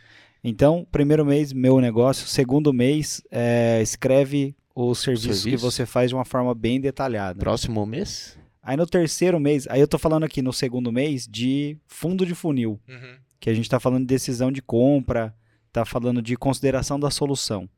[0.43, 2.27] Então, primeiro mês, meu negócio.
[2.27, 5.71] Segundo mês, é, escreve os serviços que Serviço.
[5.71, 7.39] você faz de uma forma bem detalhada.
[7.39, 8.39] Próximo mês?
[8.63, 12.35] Aí no terceiro mês, aí eu tô falando aqui no segundo mês de fundo de
[12.35, 13.17] funil, Uhum.
[13.41, 15.35] que a gente tá falando de decisão de compra,
[15.73, 17.69] tá falando de consideração da solução.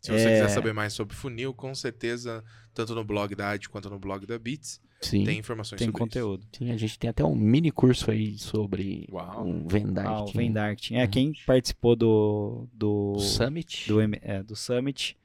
[0.00, 0.32] Se você É.
[0.34, 2.42] quiser saber mais sobre funil, com certeza,
[2.78, 5.24] tanto no blog da Ad quanto no blog da Beats, Sim.
[5.24, 6.46] tem informações Tem sobre conteúdo.
[6.56, 9.48] Sim, a gente tem até um mini curso aí sobre Uau.
[9.48, 10.24] o Venn Ah.
[10.32, 10.94] Vendarting.
[10.94, 13.88] É, quem participou do, do, O Summit.
[13.88, 15.16] do, é, do Summit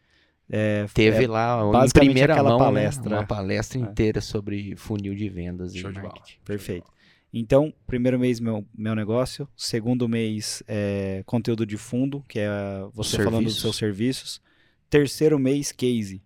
[0.49, 3.16] é, Teve é, lá em primeira aquela mão né, palestra.
[3.18, 3.82] uma palestra É.
[3.82, 6.14] inteira sobre funil de vendas Show e de bola.
[6.14, 6.39] marketing.
[6.43, 6.91] Perfeito.
[7.32, 9.47] Então, primeiro mês, meu, meu negócio.
[9.56, 12.49] Segundo mês, é, conteúdo de fundo, que é
[12.93, 13.62] você falando dos Serviços.
[13.62, 14.41] seus serviços.
[14.89, 16.22] Terceiro mês, case.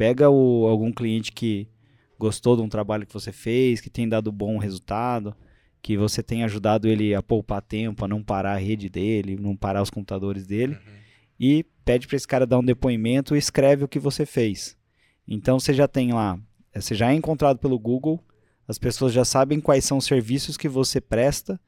[0.00, 1.68] Pega o, algum cliente que
[2.18, 5.34] gostou de um trabalho que você fez, que tem dado bom resultado,
[5.82, 9.54] que você tem ajudado ele a poupar tempo, a não parar a rede dele, não
[9.54, 10.92] parar os computadores dele Uhum.
[11.38, 14.74] e pede para esse cara dar um depoimento e escreve o que você fez.
[15.28, 16.38] Então você já tem lá,
[16.72, 18.18] eh, você já é encontrado pelo Google,
[18.66, 21.60] as pessoas já sabem quais são os serviços que você presta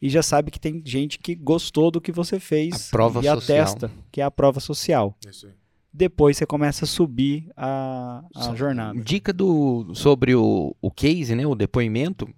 [0.00, 3.24] e já sabe que tem gente que gostou do que você fez A prova e
[3.24, 3.36] social.
[3.62, 5.16] atesta, que é a prova social.
[5.28, 5.54] Isso aí.
[5.92, 9.00] Depois você começa a subir a, a jornada.
[9.00, 12.28] Dica do, sobre o, o case, né, o depoimento.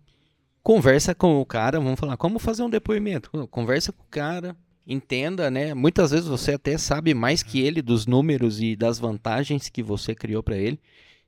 [0.63, 3.31] Conversa com o cara, vamos falar, como fazer um depoimento?
[3.49, 5.75] Conversa com o cara, entenda, né?
[5.75, 10.15] Muitas vezes você até sabe mais que ele dos números e das vantagens que você
[10.15, 10.79] criou para ele.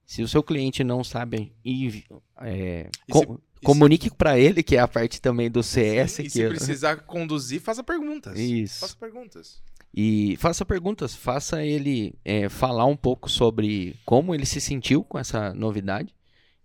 [0.06, 2.04] Se o seu cliente não sabe, e,
[2.42, 5.62] é, E co- se- e se- comunique para ele, que é a parte também do
[5.62, 6.20] CS.
[6.20, 8.38] E que se é- precisar conduzir, faça perguntas.
[8.38, 8.80] Isso.
[8.80, 9.62] Faça perguntas.
[9.96, 15.16] E faça perguntas, faça ele é, falar um pouco sobre como ele se sentiu com
[15.16, 16.12] essa novidade.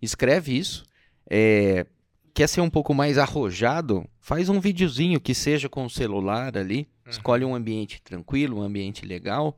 [0.02, 0.84] Escreve isso.
[1.30, 1.86] É,
[2.34, 4.04] quer ser um pouco mais arrojado?
[4.18, 6.88] Faz um videozinho que seja com o celular ali.
[7.04, 7.10] Uhum.
[7.12, 9.56] Escolhe um ambiente tranquilo, um ambiente legal,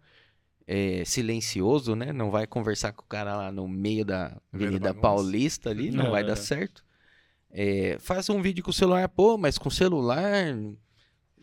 [0.66, 2.12] é, silencioso, né?
[2.12, 5.00] Não vai conversar com o cara lá no meio da meio da Avenida bagunça.
[5.00, 6.26] Paulista ali, não Não, vai é.
[6.26, 6.84] dar certo.
[7.50, 10.54] É, faz um vídeo com o celular, pô, mas com celular.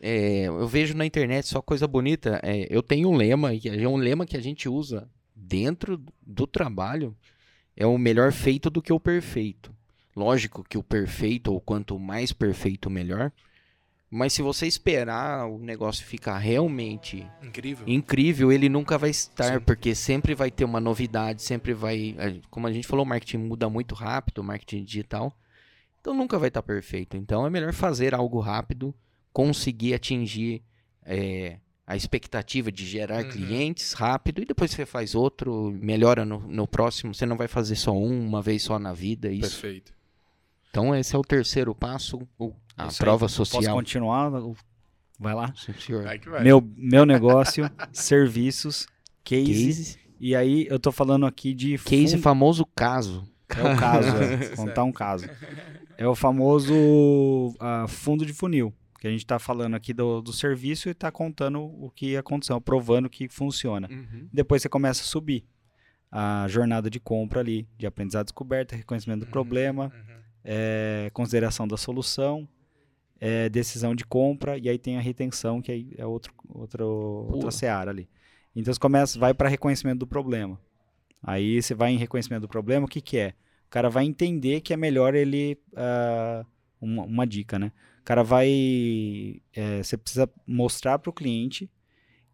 [0.00, 2.40] É, eu vejo na internet só coisa bonita.
[2.42, 6.46] É, eu tenho um lema, que é um lema que a gente usa dentro do
[6.46, 7.14] trabalho.
[7.76, 9.74] É o melhor feito do que o perfeito.
[10.16, 13.32] Lógico que o perfeito, ou quanto mais perfeito, melhor.
[14.10, 19.64] Mas se você esperar o negócio ficar realmente incrível, incrível ele nunca vai estar, Sim.
[19.64, 22.16] porque sempre vai ter uma novidade, sempre vai.
[22.50, 25.32] Como a gente falou, o marketing muda muito rápido, o marketing digital.
[26.00, 27.16] Então nunca vai estar perfeito.
[27.16, 28.92] Então é melhor fazer algo rápido,
[29.32, 30.62] conseguir atingir
[31.04, 33.30] é, a expectativa de gerar uhum.
[33.30, 37.12] clientes rápido e depois você faz outro, melhora no, no, próximo.
[37.12, 39.30] Você não vai fazer só um, uma vez só na vida.
[39.30, 39.60] Isso.
[39.60, 39.92] Perfeito.
[40.70, 42.20] Então esse é o terceiro passo,
[42.76, 43.30] a Isso prova aí.
[43.30, 43.60] social.
[43.60, 44.30] Posso continuar?
[45.18, 45.52] Vai lá.
[45.56, 46.04] Sim, senhor.
[46.04, 46.44] Vai vai.
[46.44, 48.86] Meu, meu negócio, serviços,
[49.24, 51.76] case, case, E aí eu tô falando aqui de...
[51.76, 53.28] Case famoso caso.
[53.48, 54.46] É o caso, é.
[54.54, 55.28] contar um caso.
[55.98, 60.30] É o famoso uh, fundo de funil, que a gente está falando aqui do, do
[60.30, 63.88] serviço e está contando o que aconteceu, provando que funciona.
[63.90, 64.28] Uhum.
[64.30, 65.42] Depois você começa a subir
[66.12, 69.30] a jornada de compra ali, de aprendizado descoberta, reconhecimento do uhum.
[69.30, 70.20] problema, uhum.
[70.44, 72.46] É, consideração da solução,
[73.18, 77.50] é, decisão de compra e aí tem a retenção, que aí é outro, outro, outra
[77.50, 78.08] seara ali.
[78.54, 80.60] Então você começa, vai para reconhecimento do problema.
[81.22, 83.34] Aí você vai em reconhecimento do problema, o que, que é?
[83.66, 85.58] O cara vai entender que é melhor ele.
[85.72, 86.44] Uh,
[86.80, 87.70] uma, uma, dica, né?
[88.10, 89.40] O cara vai.
[89.54, 91.70] É, você precisa mostrar para o cliente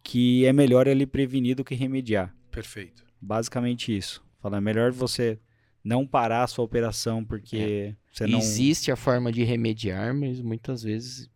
[0.03, 2.35] que é melhor ele prevenir do que remediar.
[2.51, 3.05] Perfeito.
[3.20, 4.24] Basicamente isso.
[4.41, 5.39] Fala, é melhor você
[5.85, 7.97] não parar a sua operação porque é.
[8.11, 8.39] você não.
[8.39, 11.29] Existe a forma de remediar, mas muitas vezes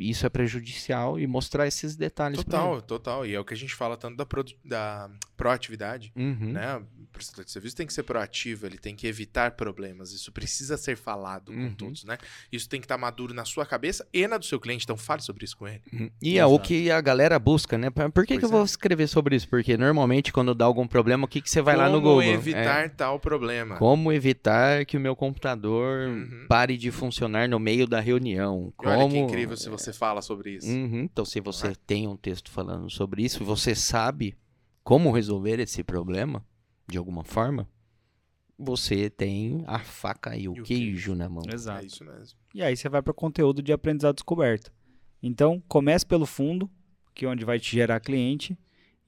[0.00, 2.44] isso é prejudicial e mostrar esses detalhes.
[2.44, 3.26] Total, total.
[3.26, 6.52] E é o que a gente fala tanto da, pro, da proatividade, uhum.
[6.52, 6.82] né?
[7.18, 10.12] Prestador de serviço tem que ser proativo, ele tem que evitar problemas.
[10.12, 11.68] Isso precisa ser falado uhum.
[11.68, 12.16] com todos, né?
[12.50, 14.84] Isso tem que estar tá maduro na sua cabeça e na do seu cliente.
[14.84, 15.82] Então fale sobre isso com ele.
[15.92, 16.10] Uhum.
[16.22, 16.52] E Exato.
[16.52, 17.90] é o que a galera busca, né?
[17.90, 18.64] Por que, que eu vou é.
[18.64, 19.48] escrever sobre isso?
[19.48, 22.22] Porque normalmente quando dá algum problema, o que, que você vai Como lá no Google?
[22.22, 22.88] Como evitar é.
[22.88, 23.76] tal problema?
[23.76, 26.46] Como evitar que o meu computador uhum.
[26.48, 28.72] pare de funcionar no meio da reunião?
[28.76, 28.90] Como...
[28.90, 30.68] Olha que incrível se você fala sobre isso.
[30.68, 31.00] Uhum.
[31.00, 34.36] Então, se você tem um texto falando sobre isso, você sabe
[34.82, 36.42] como resolver esse problema,
[36.88, 37.68] de alguma forma,
[38.58, 41.42] você tem a faca e o, e o queijo, queijo na mão.
[41.52, 41.82] Exato.
[41.82, 42.38] É isso mesmo.
[42.54, 44.72] E aí você vai para o conteúdo de aprendizado descoberto.
[45.22, 46.68] Então, comece pelo fundo,
[47.14, 48.58] que é onde vai te gerar cliente,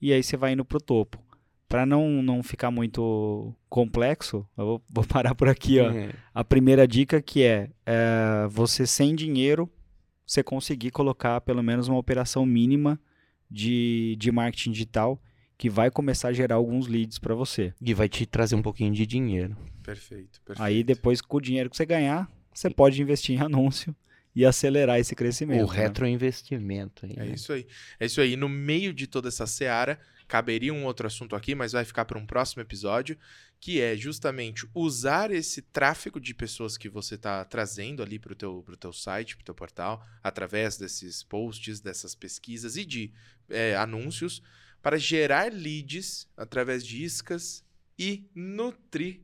[0.01, 1.21] e aí você vai indo para o topo.
[1.67, 5.79] Para não, não ficar muito complexo, eu vou, vou parar por aqui.
[5.79, 5.89] Ó.
[5.89, 6.09] Uhum.
[6.33, 9.69] A primeira dica que é, é você sem dinheiro
[10.25, 12.99] você conseguir colocar pelo menos uma operação mínima
[13.49, 15.21] de, de marketing digital
[15.61, 17.71] que vai começar a gerar alguns leads para você.
[17.79, 19.55] E vai te trazer um pouquinho de dinheiro.
[19.83, 20.59] Perfeito, perfeito.
[20.59, 23.95] Aí depois com o dinheiro que você ganhar, você pode investir em anúncio
[24.35, 25.69] e acelerar esse crescimento.
[25.69, 25.83] O né?
[25.83, 27.05] retroinvestimento.
[27.05, 27.33] Aí, é né?
[27.35, 27.67] isso aí.
[27.99, 28.35] É isso aí.
[28.35, 32.17] No meio de toda essa seara, caberia um outro assunto aqui, mas vai ficar para
[32.17, 33.15] um próximo episódio,
[33.59, 38.35] que é justamente usar esse tráfego de pessoas que você está trazendo ali para o
[38.35, 43.13] teu, teu site, para o teu portal, através desses posts, dessas pesquisas e de
[43.47, 44.41] é, anúncios,
[44.81, 47.63] para gerar leads através de iscas
[47.97, 49.21] e nutrir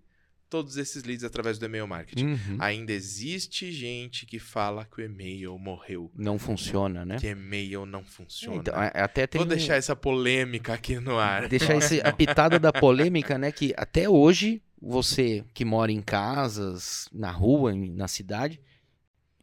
[0.49, 2.25] todos esses leads através do e-mail marketing.
[2.25, 2.57] Uhum.
[2.59, 6.11] Ainda existe gente que fala que o e-mail morreu.
[6.15, 7.17] Não funciona, né?
[7.17, 8.57] Que e-mail não funciona.
[8.57, 11.47] Então, até tem Vou deixar essa polêmica aqui no ar.
[11.47, 13.51] Deixar esse, a pitada da polêmica, né?
[13.51, 18.61] Que até hoje, você que mora em casas, na rua, na cidade,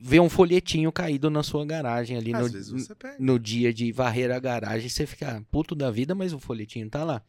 [0.01, 2.49] vê um folhetinho caído na sua garagem ali no,
[3.19, 4.89] no dia de varrer a garagem.
[4.89, 7.23] Você fica puto da vida, mas o folhetinho tá lá.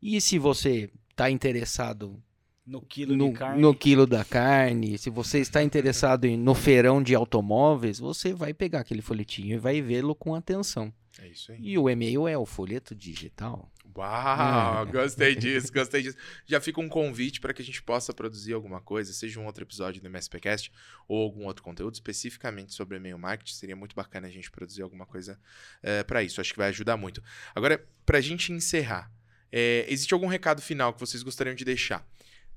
[0.00, 2.22] E se você tá interessado
[2.68, 3.62] no quilo no, de carne.
[3.62, 4.98] No quilo da carne.
[4.98, 9.58] Se você está interessado em, no feirão de automóveis, você vai pegar aquele folhetinho e
[9.58, 10.92] vai vê-lo com atenção.
[11.18, 11.58] É isso aí.
[11.60, 13.70] E o e-mail é o folheto digital.
[13.96, 14.92] Uau, é.
[14.92, 16.16] gostei disso, gostei disso.
[16.46, 19.64] Já fica um convite para que a gente possa produzir alguma coisa, seja um outro
[19.64, 20.70] episódio do MSPcast
[21.08, 23.54] ou algum outro conteúdo especificamente sobre e-mail marketing.
[23.54, 25.38] Seria muito bacana a gente produzir alguma coisa
[25.82, 26.40] é, para isso.
[26.40, 27.22] Acho que vai ajudar muito.
[27.54, 29.10] Agora, para a gente encerrar,
[29.50, 32.06] é, existe algum recado final que vocês gostariam de deixar?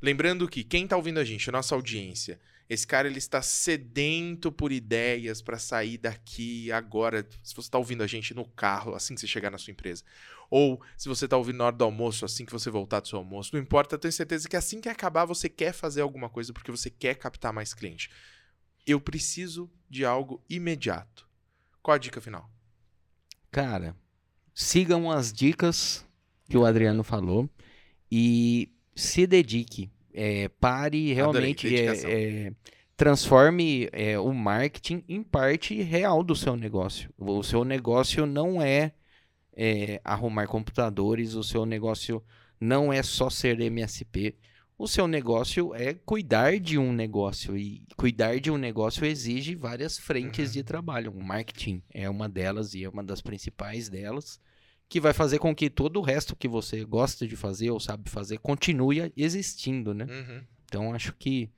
[0.01, 2.39] Lembrando que quem está ouvindo a gente, a nossa audiência,
[2.74, 7.28] esse cara ele está sedento por ideias para sair daqui agora.
[7.43, 10.05] Se você está ouvindo a gente no carro, assim que você chegar na sua empresa,
[10.49, 13.19] ou se você está ouvindo na hora do almoço, assim que você voltar do seu
[13.19, 16.53] almoço, não importa, eu tenho certeza que assim que acabar você quer fazer alguma coisa
[16.53, 18.09] porque você quer captar mais cliente.
[18.88, 21.28] Eu preciso de algo imediato.
[21.84, 22.49] Qual a dica final?
[23.51, 23.97] Cara,
[24.53, 26.05] sigam as dicas
[26.49, 27.49] que o Adriano falou
[28.09, 29.91] e se dedique.
[30.14, 31.74] É, pare realmente.
[31.76, 32.53] É, é,
[32.95, 37.12] transforme é, o marketing em parte real do seu negócio.
[37.18, 38.93] O seu negócio não é,
[39.55, 42.24] é, arrumar computadores, o seu negócio
[42.59, 44.36] não é só ser MSP.
[44.78, 49.97] O seu negócio é cuidar de um negócio e cuidar de um negócio exige várias
[49.97, 50.53] frentes uhum.
[50.53, 51.12] de trabalho.
[51.12, 54.39] O marketing é uma delas e é uma das principais delas,
[54.92, 58.10] que vai fazer com que todo o resto que você gosta de fazer ou sabe
[58.10, 60.04] fazer continue existindo, né?
[60.04, 60.44] Uhum.
[60.66, 61.50] Então acho que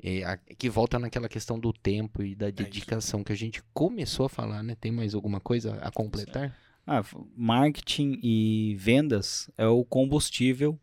[0.00, 3.36] é, a, que volta naquela questão do tempo e da é dedicação é que a
[3.36, 4.76] gente começou a falar, né?
[4.80, 6.56] Tem mais alguma coisa a completar?
[6.86, 7.02] Ah,
[7.36, 10.78] marketing e vendas é o combustível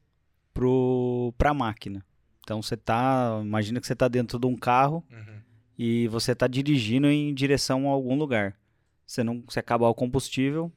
[1.37, 2.05] para a máquina.
[2.41, 5.39] Então você tá, imagina que você está dentro de um carro uhum.
[5.79, 8.59] e você está dirigindo em direção a algum lugar.
[9.07, 10.69] Você não, se acabar o combustível,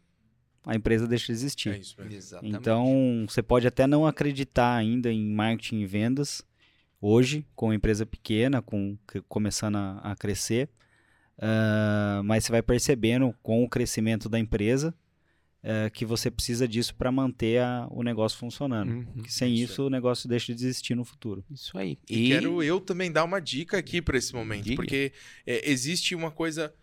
[0.65, 1.71] a empresa deixa de existir.
[1.71, 2.41] É isso mesmo.
[2.43, 6.43] Então você pode até não acreditar ainda em marketing e vendas,
[7.01, 8.97] hoje, com uma empresa pequena, com
[9.29, 10.69] começando a, a crescer.
[11.39, 14.93] Uh, mas você vai percebendo com o crescimento da empresa
[15.63, 18.91] uh, que você precisa disso para manter a, o negócio funcionando.
[18.91, 21.45] Uhum, sem isso, isso o negócio deixa de existir no futuro.
[21.49, 21.97] Isso aí.
[22.11, 24.77] E, e quero eu também dar uma dica aqui para esse momento, Diga.
[24.77, 25.13] porque
[25.47, 26.75] é, existe uma coisa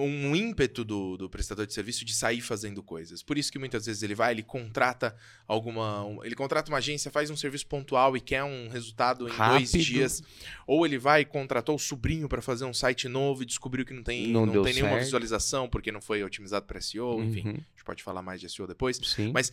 [0.00, 3.22] um ímpeto do, do prestador de serviço de sair fazendo coisas.
[3.22, 5.14] Por isso que muitas vezes ele vai, ele contrata
[5.46, 6.04] alguma.
[6.04, 9.70] Um, ele contrata uma agência, faz um serviço pontual e quer um resultado em Rápido.
[9.70, 10.22] dois dias.
[10.66, 13.92] Ou ele vai e contratou o sobrinho para fazer um site novo e descobriu que
[13.92, 17.16] não tem, não, não tem nenhuma visualização porque não foi otimizado para SEO.
[17.16, 17.24] Uhum.
[17.24, 18.98] Enfim, a gente pode falar mais de SEO depois.
[19.04, 19.30] Sim.
[19.32, 19.52] Mas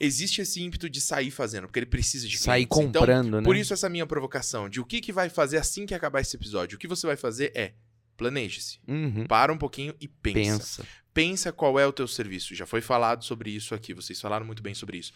[0.00, 2.88] existe esse ímpeto de sair fazendo, porque ele precisa de Sair clientes.
[2.88, 3.44] Então, comprando, então, né?
[3.44, 6.36] Por isso essa minha provocação de o que, que vai fazer assim que acabar esse
[6.36, 6.76] episódio.
[6.76, 7.72] O que você vai fazer é
[8.16, 8.78] planeje-se.
[8.86, 9.26] Uhum.
[9.26, 10.82] Para um pouquinho e pensa.
[10.82, 10.88] pensa.
[11.12, 12.54] Pensa qual é o teu serviço.
[12.54, 15.12] Já foi falado sobre isso aqui, vocês falaram muito bem sobre isso.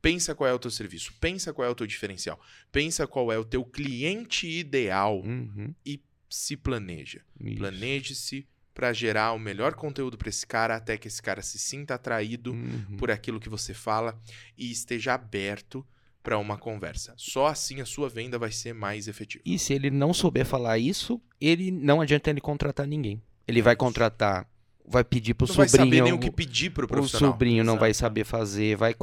[0.00, 2.40] Pensa qual é o teu serviço, pensa qual é o teu diferencial,
[2.70, 5.74] pensa qual é o teu cliente ideal uhum.
[5.84, 7.22] e se planeja.
[7.58, 11.94] Planeje-se para gerar o melhor conteúdo para esse cara até que esse cara se sinta
[11.94, 12.96] atraído uhum.
[12.96, 14.18] por aquilo que você fala
[14.56, 15.86] e esteja aberto
[16.22, 17.14] para uma conversa.
[17.16, 19.42] Só assim a sua venda vai ser mais efetiva.
[19.44, 23.20] E se ele não souber falar isso, ele não adianta ele contratar ninguém.
[23.46, 24.48] Ele vai contratar,
[24.86, 25.70] vai pedir pro não sobrinho.
[25.72, 27.30] Não vai saber nem o que pedir pro profissional.
[27.30, 28.94] O sobrinho não vai saber fazer, vai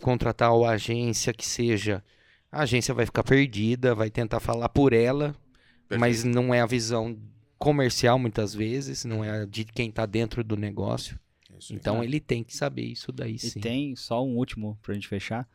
[0.00, 2.02] contratar a agência que seja.
[2.52, 5.36] A agência vai ficar perdida, vai tentar falar por ela,
[5.88, 6.00] Perfeito.
[6.00, 7.16] mas não é a visão
[7.58, 11.18] comercial muitas vezes, não é de quem está dentro do negócio.
[11.58, 12.04] Isso, então é.
[12.04, 13.58] ele tem que saber isso daí sim.
[13.58, 15.46] E tem só um último pra gente fechar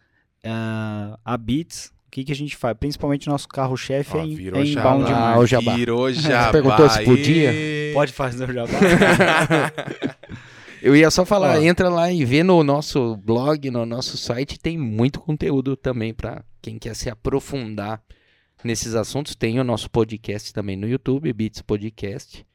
[0.45, 2.77] uh, a Beats, o que, que a gente faz?
[2.77, 5.75] Principalmente nosso carro-chefe é, em, é inbound ah, o jabá.
[5.75, 6.45] Virou jabá.
[6.45, 7.53] Você perguntou se podia?
[7.93, 8.71] Pode fazer o jabá.
[10.81, 14.77] Eu ia só falar, entra lá e vê no nosso blog, no nosso site, tem
[14.77, 18.03] muito conteúdo também para quem quer se aprofundar
[18.63, 19.33] nesses assuntos.
[19.33, 22.45] Tem o nosso podcast também no YouTube, Beats Podcast,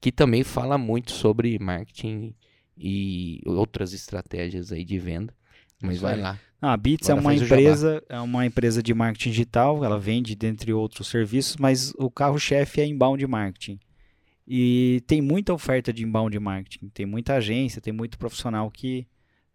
[0.00, 2.34] que também fala muito sobre marketing
[2.74, 5.34] e outras estratégias aí de venda.
[5.82, 6.40] Mas vai lá.
[6.72, 11.08] A Bits é uma empresa, é uma empresa de marketing digital, ela vende dentre outros
[11.08, 13.78] serviços, mas o carro-chefe é inbound marketing.
[14.46, 19.06] E tem muita oferta de inbound marketing, tem muita agência, tem muito profissional que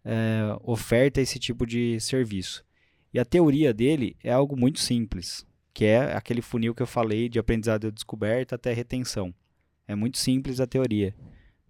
[0.04, 2.64] é, oferta esse tipo de serviço.
[3.12, 5.44] E a teoria dele é algo muito simples,
[5.74, 9.34] que é aquele funil que eu falei de aprendizado e descoberta até retenção.
[9.86, 11.14] É muito simples a teoria.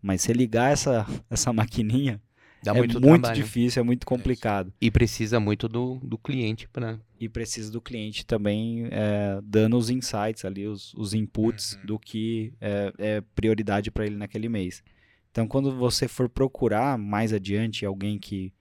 [0.03, 2.20] Mas se ligar essa, essa maquininha,
[2.62, 4.72] Dá é muito, muito difícil, é muito complicado.
[4.80, 7.00] E precisa muito do, do cliente para.
[7.18, 11.86] E precisa do cliente também é, dando os insights ali, os, os inputs uhum.
[11.86, 14.82] do que é, é prioridade para ele naquele mês.
[15.30, 18.52] Então, quando você for procurar mais adiante alguém que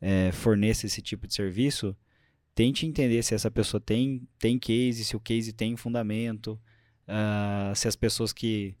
[0.00, 1.96] é, forneça esse tipo de serviço,
[2.54, 6.58] tente entender se essa pessoa tem, tem case, se o case tem fundamento,
[7.06, 8.74] uh, se as pessoas que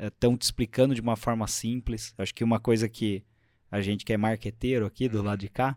[0.00, 2.14] estão é, te explicando de uma forma simples.
[2.16, 3.24] Acho que uma coisa que
[3.74, 5.24] a gente que é marqueteiro aqui do uhum.
[5.24, 5.76] lado de cá,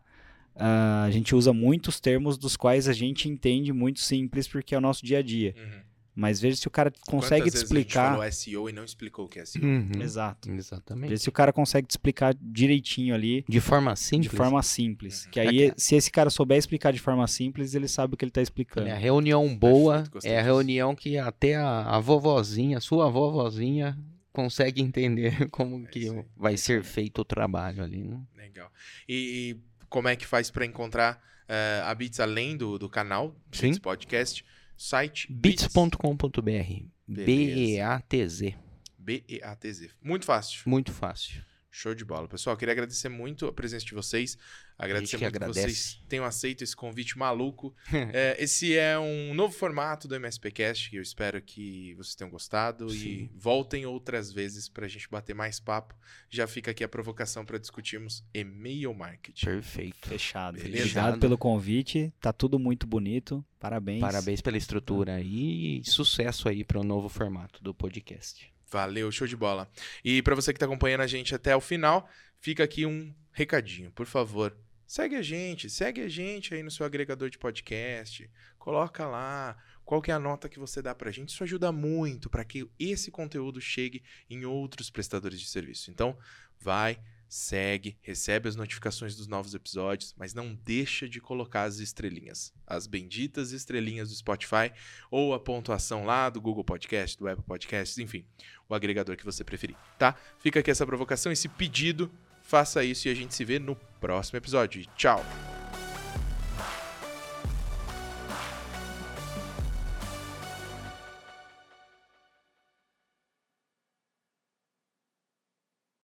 [0.55, 4.77] uh, a gente usa muitos termos dos quais a gente entende muito simples porque é
[4.77, 5.55] o nosso dia a dia.
[5.57, 5.87] Uhum.
[6.13, 8.01] Mas veja se o cara consegue Quantas te explicar.
[8.01, 9.63] A gente falou SEO e não explicou o que é SEO.
[9.63, 9.91] Uhum.
[9.99, 10.51] Exato.
[10.51, 11.09] Exatamente.
[11.09, 13.45] Veja se o cara consegue te explicar direitinho ali.
[13.47, 14.31] De forma simples.
[14.31, 15.25] De forma simples.
[15.25, 15.31] Uhum.
[15.31, 18.25] Que aí, é se esse cara souber explicar de forma simples, ele sabe o que
[18.25, 18.87] ele está explicando.
[18.87, 23.95] É a reunião boa é a reunião que até a, a vovozinha, sua vovozinha,
[24.37, 28.03] consegue entender como é que vai ser feito o trabalho ali.
[28.03, 28.21] Né?
[28.35, 28.71] Legal.
[29.09, 29.15] E,
[29.55, 31.15] e, como é que faz para encontrar
[31.49, 33.69] uh, a Beats além do, do canal Sim.
[33.69, 34.45] Beats Podcast?
[34.77, 38.55] Site bits.com.br B-E-A-T-Z.
[38.99, 39.89] B-E-A-T-Z.
[40.03, 40.61] Muito fácil.
[40.67, 41.41] Muito fácil.
[41.69, 42.27] Show de bola.
[42.27, 44.37] Pessoal, queria agradecer muito a presença de vocês.
[44.77, 45.59] Agradecer que muito agradece.
[45.59, 47.75] que vocês tenham aceito esse convite maluco.
[48.13, 52.87] É, esse é um novo formato do MSPcast, que eu espero que vocês tenham gostado
[52.87, 53.29] e Sim.
[53.35, 55.93] voltem outras vezes para a gente bater mais papo.
[56.29, 59.45] Já fica aqui a provocação para discutirmos e-mail marketing.
[59.45, 60.07] Perfeito.
[60.07, 60.55] Fechado.
[60.57, 60.83] Beleza.
[60.83, 62.13] Obrigado pelo convite.
[62.21, 63.45] Tá tudo muito bonito.
[63.59, 63.99] Parabéns.
[63.99, 68.51] Parabéns pela estrutura aí e sucesso aí para o novo formato do podcast.
[68.69, 69.69] Valeu, show de bola.
[70.03, 72.09] E para você que está acompanhando a gente até o final,
[72.39, 74.55] fica aqui um recadinho, por favor.
[74.85, 78.29] Segue a gente, segue a gente aí no seu agregador de podcast.
[78.57, 81.29] Coloca lá qual que é a nota que você dá pra gente.
[81.29, 85.91] Isso ajuda muito para que esse conteúdo chegue em outros prestadores de serviço.
[85.91, 86.17] Então,
[86.59, 92.53] vai, segue, recebe as notificações dos novos episódios, mas não deixa de colocar as estrelinhas,
[92.65, 94.71] as benditas estrelinhas do Spotify
[95.11, 98.25] ou a pontuação lá do Google Podcast, do Apple Podcasts, enfim,
[98.69, 100.15] o agregador que você preferir, tá?
[100.39, 102.11] Fica aqui essa provocação, esse pedido,
[102.41, 104.85] faça isso e a gente se vê no próximo episódio.
[104.95, 105.23] Tchau!